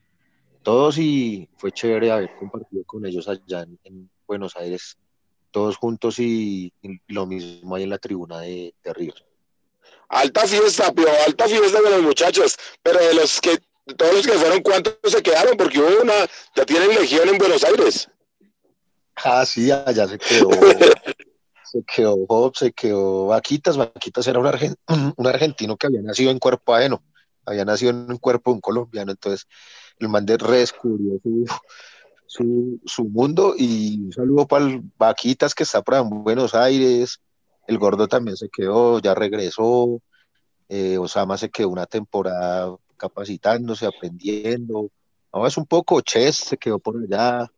todos 0.64 0.98
y 0.98 1.48
fue 1.58 1.72
chévere 1.72 2.12
haber 2.12 2.36
compartido 2.38 2.84
con 2.86 3.06
ellos 3.06 3.28
allá 3.28 3.66
en, 3.84 4.10
Buenos 4.28 4.56
Aires, 4.56 4.98
todos 5.52 5.78
juntos 5.78 6.18
y, 6.18 6.74
lo 7.08 7.28
mismo 7.28 7.76
ahí 7.76 7.84
en 7.84 7.92
la 7.92 8.00
tribuna 8.00 8.40
de, 8.40 8.74
de. 8.84 9.14
Alta 10.10 10.48
fiesta, 10.48 10.92
Pio, 10.92 11.06
alta 11.28 11.48
fiesta 11.48 11.80
con 11.80 11.92
los 11.92 12.02
muchachos, 12.02 12.58
pero 12.82 12.98
de 12.98 13.14
los 13.14 13.40
que, 13.40 13.60
todos 13.96 14.16
los 14.16 14.26
que 14.26 14.34
fueron, 14.34 14.64
¿cuántos 14.64 14.96
se 15.04 15.22
quedaron? 15.22 15.56
Porque 15.56 15.78
hubo 15.78 16.02
una, 16.02 16.14
ya 16.56 16.66
tienen 16.66 16.90
legión 16.90 17.30
en 17.30 17.38
Buenos 17.38 17.64
Aires. 17.64 18.10
Ah, 19.24 19.46
sí, 19.46 19.72
allá 19.72 20.08
se 20.08 20.18
quedó, 20.18 20.50
se 21.64 21.84
quedó 21.84 22.26
Job, 22.28 22.56
se 22.56 22.72
quedó 22.72 23.28
Vaquitas, 23.28 23.78
Vaquitas 23.78 24.28
era 24.28 24.40
un, 24.40 24.48
un 25.18 25.28
argentino 25.28 25.78
que 25.78 25.88
había 25.88 26.02
nacido 26.02 26.32
en 26.32 26.40
cuerpo 26.40 26.76
ajeno, 26.76 27.04
había 27.46 27.66
nacido 27.66 27.92
en 27.92 28.12
un 28.12 28.18
cuerpo 28.18 28.52
de 28.52 28.56
un 28.56 28.62
colombiano, 28.62 29.12
entonces 29.12 29.48
el 30.00 30.10
man 30.10 30.26
de 30.26 30.38
redescubrió 30.38 31.20
su, 31.24 31.46
su, 32.26 32.82
su, 32.86 33.06
mundo. 33.06 33.54
Y 33.58 34.00
un 34.02 34.12
saludo 34.12 34.48
para 34.48 34.66
el 34.66 34.82
Vaquitas 34.98 35.56
que 35.56 35.64
está 35.64 35.82
por 35.82 35.96
en 35.96 36.10
Buenos 36.10 36.54
Aires, 36.54 37.22
el 37.68 37.78
gordo 37.78 38.08
también 38.08 38.38
se 38.38 38.50
quedó, 38.50 39.00
ya 39.00 39.16
regresó, 39.16 40.02
eh, 40.70 40.98
Osama 40.98 41.38
se 41.38 41.50
quedó 41.50 41.70
una 41.70 41.86
temporada 41.86 42.76
capacitándose, 42.98 43.86
aprendiendo, 43.86 44.90
ahora 45.32 45.48
es 45.50 45.58
un 45.58 45.66
poco 45.66 46.02
Chess, 46.02 46.36
se 46.38 46.58
quedó 46.58 46.80
por 46.80 46.96
allá, 46.98 47.52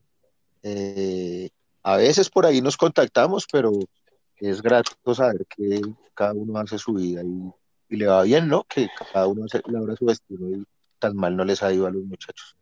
eh, 0.64 1.50
a 1.84 1.98
veces 1.98 2.30
por 2.30 2.46
ahí 2.46 2.62
nos 2.62 2.78
contactamos, 2.78 3.46
pero 3.52 3.72
es 4.38 4.62
grato 4.62 4.92
saber 5.16 5.46
que 5.48 5.82
cada 6.14 6.34
uno 6.34 6.60
hace 6.60 6.78
su 6.78 6.94
vida 6.94 7.22
y, 7.24 7.96
le 7.96 8.06
va 8.06 8.24
bien, 8.24 8.50
¿no? 8.50 8.66
Que 8.66 8.90
cada 9.14 9.28
uno 9.28 9.46
hace, 9.46 9.62
logra 9.68 9.96
su 9.96 10.06
destino 10.06 10.50
y 10.50 10.66
tan 11.00 11.16
mal 11.16 11.38
no 11.38 11.46
les 11.46 11.64
ha 11.64 11.72
ido 11.72 11.88
a 11.88 11.92
los 11.92 12.04
muchachos. 12.04 12.58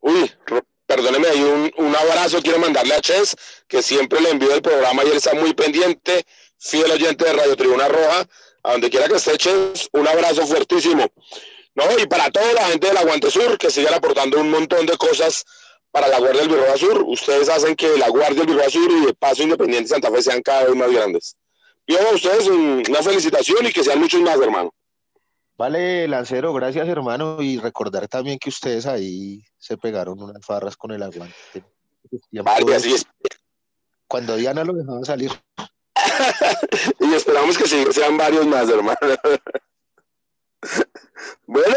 Uy, 0.00 0.30
perdóneme, 0.84 1.28
hay 1.28 1.40
un, 1.40 1.70
un, 1.76 1.94
abrazo 1.94 2.42
quiero 2.42 2.58
mandarle 2.58 2.94
a 2.94 3.00
Ches, 3.00 3.36
que 3.68 3.82
siempre 3.82 4.20
le 4.20 4.30
envío 4.30 4.52
el 4.52 4.62
programa 4.62 5.04
y 5.04 5.08
él 5.08 5.16
está 5.18 5.34
muy 5.34 5.54
pendiente, 5.54 6.24
fiel 6.58 6.90
oyente 6.90 7.24
de 7.24 7.32
Radio 7.34 7.56
Tribuna 7.56 7.86
Roja, 7.86 8.26
a 8.64 8.72
donde 8.72 8.90
quiera 8.90 9.06
que 9.06 9.14
esté 9.14 9.38
Ches, 9.38 9.88
un 9.92 10.08
abrazo 10.08 10.44
fuertísimo. 10.46 11.06
No, 11.76 11.84
y 11.96 12.06
para 12.06 12.28
toda 12.32 12.52
la 12.54 12.66
gente 12.66 12.88
del 12.88 12.96
Aguante 12.96 13.30
Sur, 13.30 13.56
que 13.56 13.70
sigan 13.70 13.94
aportando 13.94 14.40
un 14.40 14.50
montón 14.50 14.84
de 14.84 14.96
cosas 14.96 15.44
para 15.98 16.12
la 16.12 16.18
Guardia 16.20 16.42
del 16.42 16.50
Birroa 16.50 16.76
Sur. 16.76 17.02
Ustedes 17.08 17.48
hacen 17.48 17.74
que 17.74 17.98
la 17.98 18.08
Guardia 18.08 18.44
del 18.44 18.46
Birroa 18.46 18.70
Sur 18.70 18.90
y 18.90 19.06
el 19.06 19.14
Paso 19.16 19.42
Independiente 19.42 19.88
Santa 19.88 20.10
Fe 20.12 20.22
sean 20.22 20.42
cada 20.42 20.64
vez 20.64 20.76
más 20.76 20.90
grandes. 20.92 21.36
Yo 21.86 21.98
a 22.00 22.14
ustedes 22.14 22.46
una 22.46 23.02
felicitación 23.02 23.66
y 23.66 23.72
que 23.72 23.82
sean 23.82 23.98
muchos 23.98 24.20
más, 24.20 24.38
hermano. 24.38 24.72
Vale, 25.56 26.06
Lancero, 26.06 26.52
gracias, 26.52 26.86
hermano. 26.86 27.42
Y 27.42 27.58
recordar 27.58 28.06
también 28.06 28.38
que 28.38 28.50
ustedes 28.50 28.86
ahí 28.86 29.42
se 29.58 29.76
pegaron 29.76 30.22
unas 30.22 30.44
farras 30.44 30.76
con 30.76 30.92
el 30.92 31.02
aguante. 31.02 31.64
Vale, 32.30 32.76
así 32.76 32.94
es. 32.94 33.04
Cuando 34.06 34.36
Diana 34.36 34.62
lo 34.62 34.74
dejaba 34.74 35.04
salir. 35.04 35.32
y 37.00 37.14
esperamos 37.14 37.58
que 37.58 37.66
sean 37.66 38.16
varios 38.16 38.46
más, 38.46 38.68
hermano. 38.68 38.98
bueno, 41.46 41.76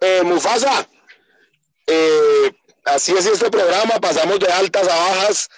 eh, 0.00 0.22
Mufasa, 0.24 0.88
eh, 1.86 2.52
así 2.84 3.12
es 3.12 3.26
este 3.26 3.50
programa, 3.50 3.94
pasamos 4.00 4.38
de 4.38 4.46
altas 4.46 4.88
a 4.88 4.94
bajas, 4.94 5.48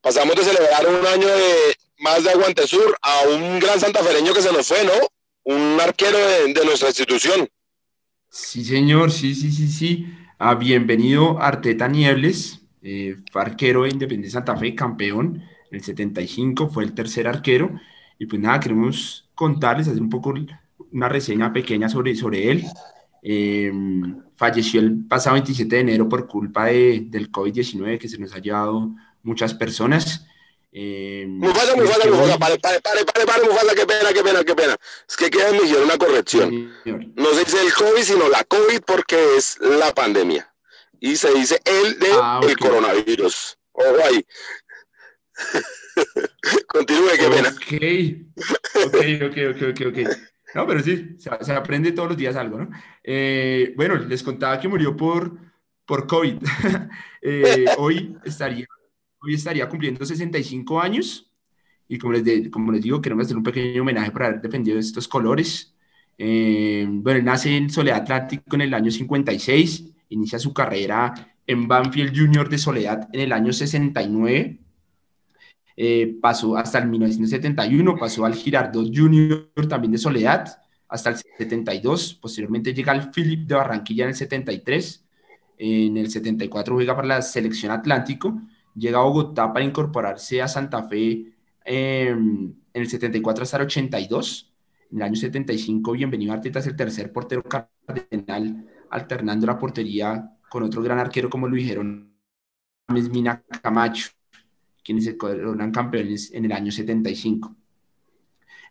pasamos 0.00 0.34
de 0.36 0.44
celebrar 0.44 0.86
un 0.86 1.06
año 1.06 1.28
de 1.28 1.76
más 1.98 2.24
de 2.24 2.30
Aguante 2.30 2.66
Sur 2.66 2.96
a 3.00 3.28
un 3.28 3.60
gran 3.60 3.78
santafereño 3.80 4.34
que 4.34 4.42
se 4.42 4.52
nos 4.52 4.66
fue, 4.66 4.84
¿no? 4.84 4.92
Un 5.44 5.78
arquero 5.80 6.18
de, 6.18 6.64
nuestra 6.64 6.88
institución. 6.88 7.48
Sí, 8.28 8.64
señor, 8.64 9.12
sí, 9.12 9.34
sí, 9.34 9.52
sí, 9.52 9.68
sí. 9.68 10.06
Ah, 10.38 10.54
bienvenido 10.54 11.40
Arteta 11.40 11.88
Niebles, 11.88 12.60
eh, 12.82 13.16
arquero 13.34 13.82
de 13.82 13.90
Independiente 13.90 14.30
Santa 14.32 14.56
Fe, 14.56 14.74
campeón 14.74 15.42
en 15.70 15.76
el 15.76 15.84
75, 15.84 16.68
fue 16.68 16.84
el 16.84 16.94
tercer 16.94 17.28
arquero. 17.28 17.70
Y 18.18 18.26
pues 18.26 18.40
nada, 18.40 18.60
queremos 18.60 19.28
contarles, 19.34 19.88
hacer 19.88 20.02
un 20.02 20.10
poco 20.10 20.34
una 20.92 21.08
reseña 21.08 21.52
pequeña 21.52 21.88
sobre, 21.88 22.14
sobre 22.14 22.50
él. 22.50 22.64
Eh, 23.22 23.72
falleció 24.36 24.80
el 24.80 25.06
pasado 25.06 25.34
27 25.34 25.76
de 25.76 25.80
enero 25.80 26.08
por 26.08 26.26
culpa 26.26 26.66
de, 26.66 27.04
del 27.06 27.30
COVID-19 27.30 27.98
que 27.98 28.08
se 28.08 28.18
nos 28.18 28.34
ha 28.34 28.38
llevado 28.38 28.90
muchas 29.22 29.54
personas. 29.54 30.26
Eh, 30.72 31.26
Mufasa, 31.28 31.76
Mufasa, 31.76 32.08
Mufasa, 32.08 32.38
pare, 32.38 32.58
pare, 32.58 32.80
pare, 32.80 33.04
pare, 33.04 33.26
pare, 33.26 33.42
Mufasa, 33.44 33.74
qué 33.74 33.86
pena, 33.86 34.12
qué 34.12 34.22
pena, 34.22 34.44
qué 34.44 34.54
pena. 34.54 34.76
Es 35.08 35.16
que 35.16 35.30
queda 35.30 35.52
me 35.52 35.60
una 35.60 35.96
corrección. 35.98 36.72
No 37.14 37.30
se 37.34 37.44
dice 37.44 37.62
el 37.64 37.72
COVID, 37.72 38.02
sino 38.02 38.28
la 38.28 38.42
COVID 38.44 38.80
porque 38.84 39.36
es 39.36 39.58
la 39.60 39.94
pandemia. 39.94 40.52
Y 40.98 41.16
se 41.16 41.32
dice 41.34 41.60
el 41.64 41.98
de 41.98 42.08
ah, 42.12 42.40
el 42.42 42.56
coronavirus. 42.56 43.58
Ojo 43.72 43.96
ahí. 44.04 44.24
Continúe, 46.66 47.10
qué 47.18 47.28
pena. 47.28 47.48
Ok, 48.86 48.96
ok, 49.26 49.36
ok, 49.50 49.62
ok, 49.70 49.86
ok. 49.88 49.98
No, 50.54 50.66
pero 50.66 50.82
sí, 50.82 51.16
se, 51.18 51.52
aprende 51.52 51.92
todos 51.92 52.10
los 52.10 52.18
días 52.18 52.36
algo, 52.36 52.58
¿no? 52.58 52.70
Eh, 53.02 53.74
bueno, 53.76 53.96
les 53.96 54.22
contaba 54.22 54.58
que 54.60 54.68
murió 54.68 54.96
por, 54.96 55.36
por 55.84 56.06
COVID. 56.06 56.36
Eh, 57.24 57.66
hoy, 57.78 58.16
estaría, 58.24 58.66
hoy 59.20 59.34
estaría 59.34 59.68
cumpliendo 59.68 60.04
65 60.04 60.80
años 60.80 61.30
y 61.86 61.96
como 61.96 62.14
les, 62.14 62.48
como 62.50 62.72
les 62.72 62.82
digo, 62.82 63.00
queremos 63.00 63.26
hacer 63.26 63.36
un 63.36 63.44
pequeño 63.44 63.82
homenaje 63.82 64.10
por 64.10 64.24
haber 64.24 64.40
defendido 64.40 64.76
estos 64.76 65.06
colores. 65.06 65.72
Eh, 66.18 66.84
bueno, 66.88 67.20
él 67.20 67.24
nace 67.24 67.56
en 67.56 67.70
Soledad 67.70 67.98
Atlántico 68.00 68.56
en 68.56 68.62
el 68.62 68.74
año 68.74 68.90
56, 68.90 69.84
inicia 70.08 70.40
su 70.40 70.52
carrera 70.52 71.14
en 71.46 71.68
Banfield 71.68 72.12
Junior 72.18 72.48
de 72.48 72.58
Soledad 72.58 73.08
en 73.12 73.20
el 73.20 73.32
año 73.32 73.52
69 73.52 74.58
eh, 75.76 76.18
pasó 76.20 76.56
hasta 76.56 76.78
el 76.78 76.88
1971, 76.88 77.96
pasó 77.96 78.24
al 78.24 78.34
Girardot 78.34 78.90
Junior 78.94 79.48
también 79.68 79.92
de 79.92 79.98
Soledad 79.98 80.61
hasta 80.92 81.10
el 81.10 81.16
72, 81.16 82.14
posteriormente 82.14 82.74
llega 82.74 82.92
al 82.92 83.10
Philip 83.10 83.48
de 83.48 83.54
Barranquilla 83.54 84.04
en 84.04 84.10
el 84.10 84.16
73, 84.16 85.04
en 85.58 85.96
el 85.96 86.10
74 86.10 86.74
juega 86.74 86.94
para 86.94 87.08
la 87.08 87.22
selección 87.22 87.72
Atlántico, 87.72 88.40
llega 88.74 88.98
a 88.98 89.02
Bogotá 89.02 89.52
para 89.52 89.64
incorporarse 89.64 90.42
a 90.42 90.48
Santa 90.48 90.82
Fe 90.88 91.32
em, 91.64 92.54
en 92.72 92.82
el 92.82 92.88
74 92.88 93.42
hasta 93.42 93.56
el 93.56 93.62
82, 93.64 94.52
en 94.90 94.96
el 94.98 95.02
año 95.02 95.16
75 95.16 95.92
Bienvenido 95.92 96.32
Arteta 96.32 96.58
es 96.58 96.66
el 96.66 96.76
tercer 96.76 97.12
portero 97.12 97.42
cardenal, 97.42 98.66
alternando 98.90 99.46
la 99.46 99.58
portería 99.58 100.36
con 100.50 100.62
otro 100.62 100.82
gran 100.82 100.98
arquero 100.98 101.30
como 101.30 101.48
lo 101.48 101.56
dijeron 101.56 102.12
Mina 102.88 103.42
Camacho 103.62 104.10
quienes 104.84 105.04
se 105.04 105.16
coronan 105.16 105.70
campeones 105.70 106.32
en 106.32 106.44
el 106.44 106.52
año 106.52 106.72
75. 106.72 107.54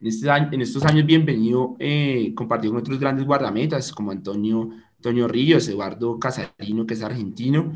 En, 0.02 0.08
este 0.08 0.28
en 0.30 0.62
estos 0.62 0.84
años, 0.84 1.06
bienvenido, 1.06 1.76
eh, 1.78 2.34
compartió 2.36 2.72
con 2.72 2.80
otros 2.80 3.00
grandes 3.00 3.24
guardametas 3.26 3.92
como 3.92 4.10
Antonio, 4.10 4.72
Antonio 4.98 5.28
Ríos, 5.28 5.68
Eduardo 5.68 6.20
Casarino, 6.20 6.88
que 6.88 6.96
es 6.96 7.04
argentino. 7.04 7.74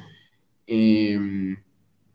Eh, 0.66 1.56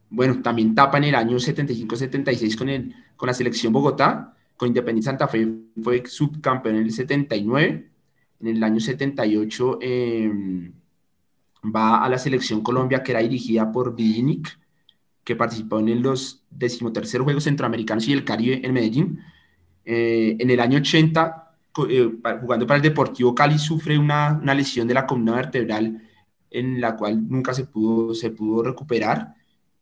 bueno, 0.09 0.43
también 0.43 0.75
tapa 0.75 0.99
en 0.99 1.05
el 1.05 1.15
año 1.15 1.37
75-76 1.37 2.57
con, 2.57 2.69
con 3.15 3.27
la 3.29 3.35
selección 3.35 3.73
Bogotá, 3.73 4.35
con 4.57 4.69
Independiente 4.69 5.07
Santa 5.07 5.29
Fe 5.29 5.49
fue 5.81 6.03
subcampeón 6.05 6.77
en 6.77 6.83
el 6.83 6.93
79. 6.93 7.91
En 8.41 8.47
el 8.49 8.63
año 8.65 8.81
78 8.81 9.79
eh, 9.81 10.73
va 11.65 12.05
a 12.05 12.09
la 12.09 12.19
selección 12.19 12.63
Colombia, 12.63 13.03
que 13.05 13.13
era 13.13 13.21
dirigida 13.21 13.71
por 13.71 13.95
Vidinic 13.95 14.59
que 15.23 15.37
participó 15.37 15.79
en 15.79 16.03
los 16.03 16.43
decimoterceros 16.51 17.25
Juegos 17.25 17.45
Centroamericanos 17.45 18.09
y 18.09 18.13
el 18.13 18.25
Caribe 18.25 18.61
en 18.65 18.73
Medellín. 18.73 19.21
Eh, 19.85 20.37
en 20.39 20.51
el 20.51 20.61
año 20.61 20.79
80, 20.79 21.57
eh, 21.89 22.11
jugando 22.41 22.67
para 22.67 22.77
el 22.77 22.83
Deportivo 22.83 23.35
Cali, 23.35 23.59
sufre 23.59 23.99
una, 23.99 24.39
una, 24.41 24.55
lesión 24.55 24.87
de 24.87 24.95
la 24.95 25.07
columna 25.07 25.35
vertebral 25.35 26.03
en 26.51 26.81
la 26.81 26.97
cual 26.97 27.29
nunca 27.29 27.55
se 27.55 27.65
pudo, 27.65 28.15
se 28.15 28.31
pudo 28.31 28.63
recuperar. 28.63 29.35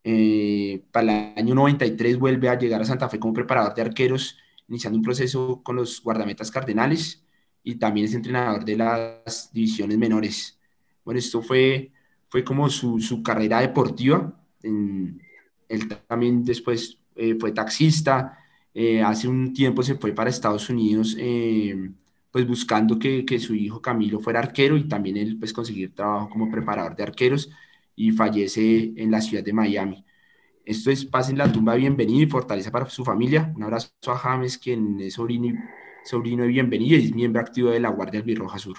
Eh, 0.04 0.84
para 0.92 1.32
el 1.32 1.38
año 1.38 1.54
93 1.54 2.18
vuelve 2.18 2.48
a 2.48 2.58
llegar 2.58 2.80
a 2.80 2.84
Santa 2.84 3.08
Fe 3.08 3.18
como 3.18 3.34
preparador 3.34 3.74
de 3.74 3.82
arqueros, 3.82 4.36
iniciando 4.68 4.98
un 4.98 5.04
proceso 5.04 5.62
con 5.62 5.76
los 5.76 6.02
guardametas 6.02 6.50
cardenales 6.50 7.24
y 7.62 7.76
también 7.76 8.06
es 8.06 8.14
entrenador 8.14 8.64
de 8.64 8.76
las 8.76 9.50
divisiones 9.52 9.98
menores. 9.98 10.58
Bueno, 11.04 11.18
esto 11.18 11.42
fue, 11.42 11.92
fue 12.28 12.44
como 12.44 12.68
su, 12.70 13.00
su 13.00 13.22
carrera 13.22 13.60
deportiva 13.60 14.34
en, 14.62 15.20
él 15.68 15.88
también 16.06 16.44
después 16.44 16.98
eh, 17.14 17.36
fue 17.38 17.52
taxista, 17.52 18.38
eh, 18.74 19.02
hace 19.02 19.28
un 19.28 19.52
tiempo 19.52 19.82
se 19.82 19.94
fue 19.96 20.12
para 20.12 20.30
Estados 20.30 20.68
Unidos 20.70 21.16
eh, 21.18 21.90
pues 22.30 22.46
buscando 22.46 22.98
que, 22.98 23.24
que, 23.24 23.38
su 23.38 23.54
hijo 23.54 23.80
Camilo 23.80 24.20
fuera 24.20 24.40
arquero 24.40 24.76
y 24.76 24.86
también 24.86 25.16
él 25.16 25.36
pues 25.38 25.52
conseguir 25.52 25.94
trabajo 25.94 26.28
como 26.30 26.50
preparador 26.50 26.94
de 26.94 27.02
arqueros 27.02 27.50
y 27.96 28.12
fallece 28.12 28.92
en 28.96 29.10
la 29.10 29.20
ciudad 29.20 29.42
de 29.42 29.52
Miami. 29.52 30.04
Esto 30.64 30.90
es 30.90 31.04
Paz 31.04 31.30
en 31.30 31.38
la 31.38 31.50
Tumba, 31.50 31.74
bienvenido 31.76 32.22
y 32.22 32.26
fortaleza 32.26 32.70
para 32.70 32.88
su 32.90 33.02
familia. 33.02 33.52
Un 33.56 33.62
abrazo 33.62 33.90
a 34.06 34.18
James, 34.18 34.58
quien 34.58 35.00
es 35.00 35.14
sobrino 35.14 35.46
y, 35.46 35.54
sobrino 36.04 36.44
y 36.44 36.48
bienvenido 36.48 36.98
y 36.98 37.06
es 37.06 37.14
miembro 37.14 37.40
activo 37.40 37.70
de 37.70 37.80
la 37.80 37.88
Guardia 37.88 38.20
Albirroja 38.20 38.58
Sur. 38.58 38.76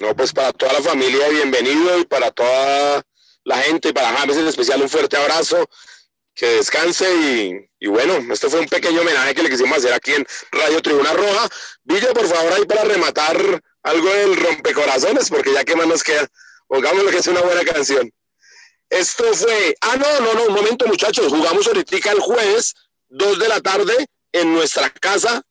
No, 0.00 0.16
pues 0.16 0.32
para 0.32 0.52
toda 0.52 0.72
la 0.72 0.80
familia, 0.80 1.28
bienvenido 1.28 2.00
y 2.00 2.04
para 2.06 2.30
toda 2.30 3.02
la 3.44 3.56
gente, 3.58 3.92
para 3.92 4.16
James 4.16 4.36
en 4.38 4.46
especial, 4.46 4.80
un 4.80 4.88
fuerte 4.88 5.16
abrazo, 5.16 5.68
que 6.38 6.46
descanse 6.46 7.68
y, 7.80 7.88
bueno, 7.88 8.32
este 8.32 8.48
fue 8.48 8.60
un 8.60 8.68
pequeño 8.68 9.00
homenaje 9.00 9.34
que 9.34 9.42
le 9.42 9.50
quisimos 9.50 9.78
hacer 9.78 9.92
aquí 9.92 10.12
en 10.12 10.24
Radio 10.52 10.80
Tribuna 10.80 11.12
Roja. 11.12 11.48
Villa, 11.82 12.14
por 12.14 12.28
favor, 12.28 12.52
ahí 12.52 12.64
para 12.64 12.84
rematar 12.84 13.60
algo 13.82 14.08
del 14.08 14.36
rompecorazones, 14.36 15.28
porque 15.30 15.52
ya 15.52 15.64
que 15.64 15.74
más 15.74 15.88
nos 15.88 16.04
queda, 16.04 16.28
pongámoslo 16.68 17.10
que 17.10 17.16
es 17.16 17.26
una 17.26 17.40
buena 17.40 17.64
canción. 17.64 18.12
Esto 18.88 19.24
fue, 19.34 19.74
ah, 19.80 19.96
no, 19.96 20.20
no, 20.20 20.34
no, 20.34 20.44
un 20.44 20.54
momento 20.54 20.86
muchachos, 20.86 21.26
jugamos 21.26 21.66
ahorita 21.66 22.12
el 22.12 22.20
jueves, 22.20 22.74
dos 23.08 23.36
de 23.40 23.48
la 23.48 23.60
tarde, 23.60 24.06
en 24.30 24.54
nuestra 24.54 24.90
casa. 24.90 25.42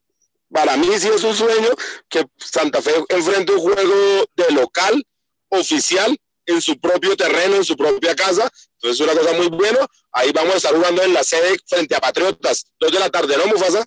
Para 0.50 0.78
mí 0.78 0.88
sí 0.98 1.10
es 1.10 1.24
un 1.26 1.36
sueño 1.36 1.70
que 2.08 2.26
Santa 2.38 2.82
Fe 2.82 2.94
enfrente 3.10 3.52
un 3.52 3.60
juego 3.60 4.26
de 4.38 4.52
local, 4.52 5.06
oficial, 5.50 6.18
en 6.46 6.62
su 6.62 6.80
propio 6.80 7.18
terreno, 7.18 7.58
en 7.58 7.66
su 7.66 7.76
propia 7.76 8.16
casa. 8.16 8.50
Entonces 8.82 9.00
es 9.00 9.02
una 9.02 9.20
cosa 9.20 9.34
muy 9.38 9.48
buena. 9.48 9.80
Ahí 10.12 10.32
vamos 10.34 10.56
a 10.56 10.58
estar 10.58 10.74
jugando 10.74 11.04
en 11.04 11.14
la 11.14 11.24
sede 11.24 11.58
frente 11.66 11.96
a 11.96 12.00
Patriotas, 12.00 12.66
dos 12.80 12.92
de 12.92 13.00
la 13.00 13.10
tarde, 13.10 13.36
¿no, 13.38 13.48
Mufasa? 13.48 13.86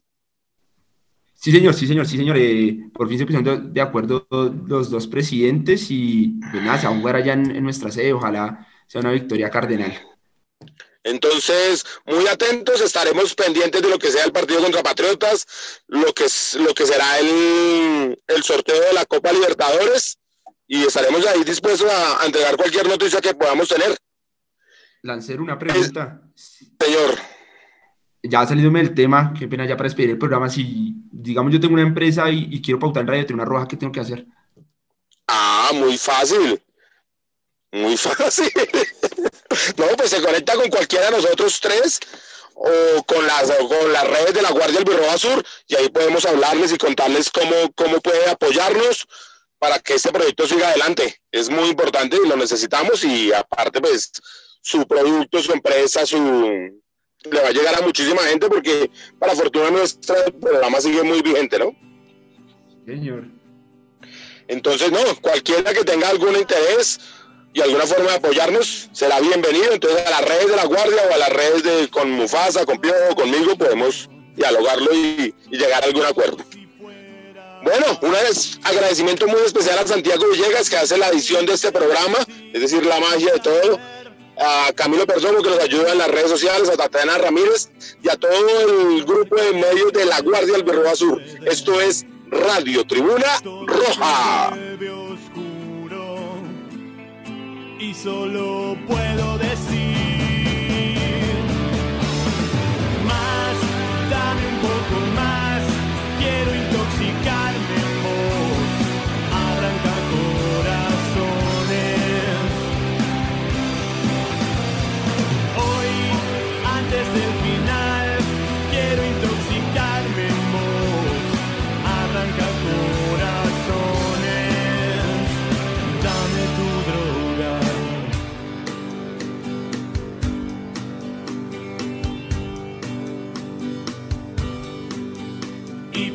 Sí, 1.34 1.52
señor, 1.52 1.74
sí, 1.74 1.86
señor, 1.86 2.06
sí, 2.06 2.16
señor. 2.16 2.36
Eh, 2.38 2.90
por 2.92 3.08
fin 3.08 3.18
se 3.18 3.26
pusieron 3.26 3.72
de 3.72 3.80
acuerdo 3.80 4.26
los 4.66 4.90
dos 4.90 5.06
presidentes 5.06 5.86
y 5.90 6.38
pues 6.50 6.62
nada, 6.62 6.78
se 6.78 6.86
va 6.86 6.92
a 6.94 6.98
jugar 6.98 7.16
allá 7.16 7.32
en 7.32 7.62
nuestra 7.62 7.90
sede. 7.90 8.12
Ojalá 8.12 8.66
sea 8.86 9.00
una 9.00 9.12
victoria 9.12 9.48
cardenal. 9.48 10.10
Entonces, 11.02 11.86
muy 12.04 12.26
atentos, 12.26 12.80
estaremos 12.80 13.34
pendientes 13.34 13.80
de 13.80 13.88
lo 13.88 13.98
que 13.98 14.10
sea 14.10 14.24
el 14.24 14.32
partido 14.32 14.60
contra 14.60 14.82
Patriotas, 14.82 15.46
lo 15.86 16.12
que, 16.12 16.24
es, 16.24 16.54
lo 16.54 16.74
que 16.74 16.86
será 16.86 17.18
el, 17.18 18.18
sorteo 18.42 18.80
de 18.80 18.92
la 18.92 19.06
Copa 19.06 19.32
Libertadores 19.32 20.18
y 20.66 20.84
estaremos 20.84 21.26
ahí 21.26 21.42
dispuestos 21.42 21.90
a, 21.90 22.26
entregar 22.26 22.56
cualquier 22.56 22.86
noticia 22.86 23.20
que 23.20 23.34
podamos 23.34 23.68
tener. 23.68 23.96
Lancer 25.02 25.40
una 25.40 25.58
pregunta. 25.58 26.22
señor. 26.34 27.18
Ya 28.22 28.40
ha 28.42 28.46
salido 28.46 28.70
el 28.76 28.94
tema, 28.94 29.32
qué 29.38 29.48
pena 29.48 29.64
ya 29.66 29.76
para 29.76 29.88
despedir 29.88 30.10
el 30.10 30.18
programa. 30.18 30.50
Si, 30.50 30.94
digamos, 31.10 31.52
yo 31.52 31.60
tengo 31.60 31.74
una 31.74 31.82
empresa 31.82 32.30
y, 32.30 32.48
y 32.50 32.60
quiero 32.60 32.78
pautar 32.78 33.02
en 33.02 33.08
Radio 33.08 33.26
Tribuna 33.26 33.46
Roja, 33.46 33.66
¿qué 33.66 33.76
tengo 33.76 33.92
que 33.92 34.00
hacer? 34.00 34.26
Ah, 35.26 35.70
muy 35.74 35.96
fácil 35.96 36.60
muy 37.72 37.96
fácil. 37.96 38.50
no, 39.76 39.86
pues 39.96 40.10
se 40.10 40.22
conecta 40.22 40.54
con 40.54 40.68
cualquiera 40.68 41.06
de 41.06 41.12
nosotros 41.12 41.60
tres 41.60 42.00
o 42.54 43.02
con 43.04 43.26
las, 43.26 43.50
con 43.50 43.92
las 43.92 44.06
redes 44.06 44.34
de 44.34 44.42
la 44.42 44.50
Guardia 44.50 44.80
del 44.80 44.84
Birroba 44.84 45.16
Sur 45.16 45.44
y 45.66 45.76
ahí 45.76 45.88
podemos 45.88 46.26
hablarles 46.26 46.72
y 46.72 46.78
contarles 46.78 47.30
cómo, 47.30 47.54
cómo 47.74 48.00
puede 48.00 48.28
apoyarnos 48.28 49.06
para 49.58 49.78
que 49.78 49.94
este 49.94 50.12
proyecto 50.12 50.46
siga 50.46 50.68
adelante. 50.68 51.20
Es 51.30 51.48
muy 51.48 51.68
importante 51.68 52.18
y 52.22 52.28
lo 52.28 52.36
necesitamos 52.36 53.04
y 53.04 53.32
aparte 53.32 53.80
pues 53.80 54.10
su 54.60 54.86
producto, 54.86 55.42
su 55.42 55.52
empresa, 55.52 56.06
su 56.06 56.18
le 56.18 57.42
va 57.42 57.48
a 57.48 57.52
llegar 57.52 57.74
a 57.74 57.82
muchísima 57.82 58.22
gente 58.22 58.48
porque 58.48 58.90
para 59.18 59.34
fortuna 59.34 59.70
nuestra 59.70 60.24
el 60.24 60.32
programa 60.32 60.80
sigue 60.80 61.02
muy 61.02 61.20
vigente, 61.20 61.58
¿no? 61.58 61.76
Señor. 62.86 63.24
Entonces, 64.48 64.90
no, 64.90 64.98
cualquiera 65.20 65.72
que 65.74 65.84
tenga 65.84 66.08
algún 66.08 66.34
interés, 66.34 66.98
y 67.52 67.60
alguna 67.60 67.86
forma 67.86 68.10
de 68.10 68.16
apoyarnos, 68.16 68.88
será 68.92 69.20
bienvenido. 69.20 69.72
Entonces 69.72 70.06
a 70.06 70.10
las 70.10 70.24
redes 70.24 70.48
de 70.48 70.56
la 70.56 70.64
Guardia 70.64 71.02
o 71.10 71.14
a 71.14 71.18
las 71.18 71.30
redes 71.30 71.62
de 71.62 71.88
con 71.88 72.10
Mufasa, 72.10 72.64
con 72.64 72.78
Piojo, 72.78 73.16
conmigo, 73.16 73.56
podemos 73.56 74.08
dialogarlo 74.36 74.92
y, 74.94 75.34
llegar 75.50 75.82
a 75.82 75.86
algún 75.86 76.04
acuerdo. 76.04 76.38
Bueno, 77.62 77.98
un 78.00 78.14
agradecimiento 78.62 79.26
muy 79.26 79.40
especial 79.44 79.78
a 79.78 79.86
Santiago 79.86 80.24
Villegas 80.30 80.70
que 80.70 80.76
hace 80.76 80.96
la 80.96 81.08
edición 81.08 81.44
de 81.44 81.52
este 81.54 81.70
programa, 81.70 82.18
es 82.54 82.60
decir, 82.60 82.86
la 82.86 82.98
magia 83.00 83.34
de 83.34 83.40
todo. 83.40 83.78
A 84.40 84.72
Camilo 84.72 85.06
Perdomo 85.06 85.42
que 85.42 85.50
nos 85.50 85.58
ayuda 85.60 85.92
en 85.92 85.98
las 85.98 86.08
redes 86.08 86.30
sociales, 86.30 86.70
a 86.70 86.76
Tatiana 86.76 87.18
Ramírez 87.18 87.70
y 88.02 88.08
a 88.08 88.16
todo 88.16 88.32
el 88.32 89.04
grupo 89.04 89.36
de 89.36 89.52
medios 89.52 89.92
de 89.92 90.06
la 90.06 90.20
Guardia 90.20 90.54
del 90.54 90.64
Berroa 90.64 90.96
Sur. 90.96 91.20
Esto 91.44 91.80
es 91.80 92.06
Radio 92.30 92.86
Tribuna 92.86 93.26
Roja 93.66 94.56
y 97.80 97.94
solo 97.94 98.76
puedo 98.86 99.29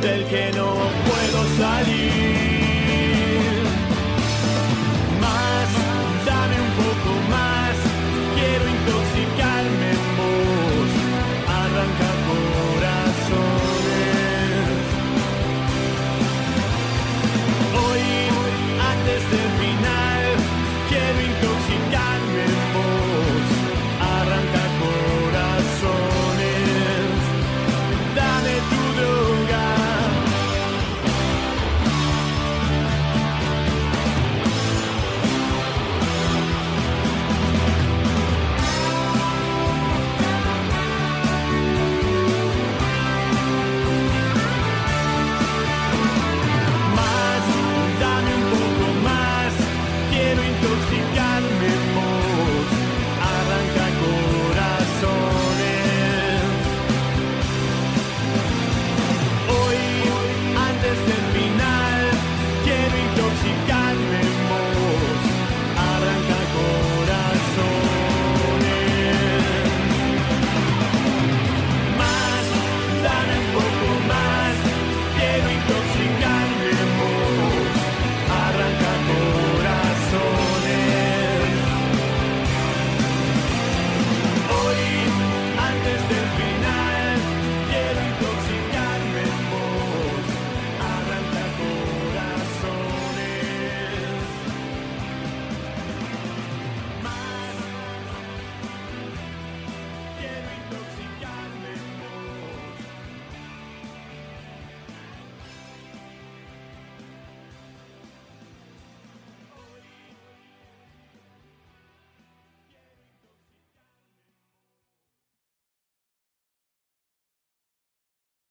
del 0.00 0.24
que 0.26 0.50
no 0.52 0.74
puedo 1.04 1.44
salir. 1.58 2.49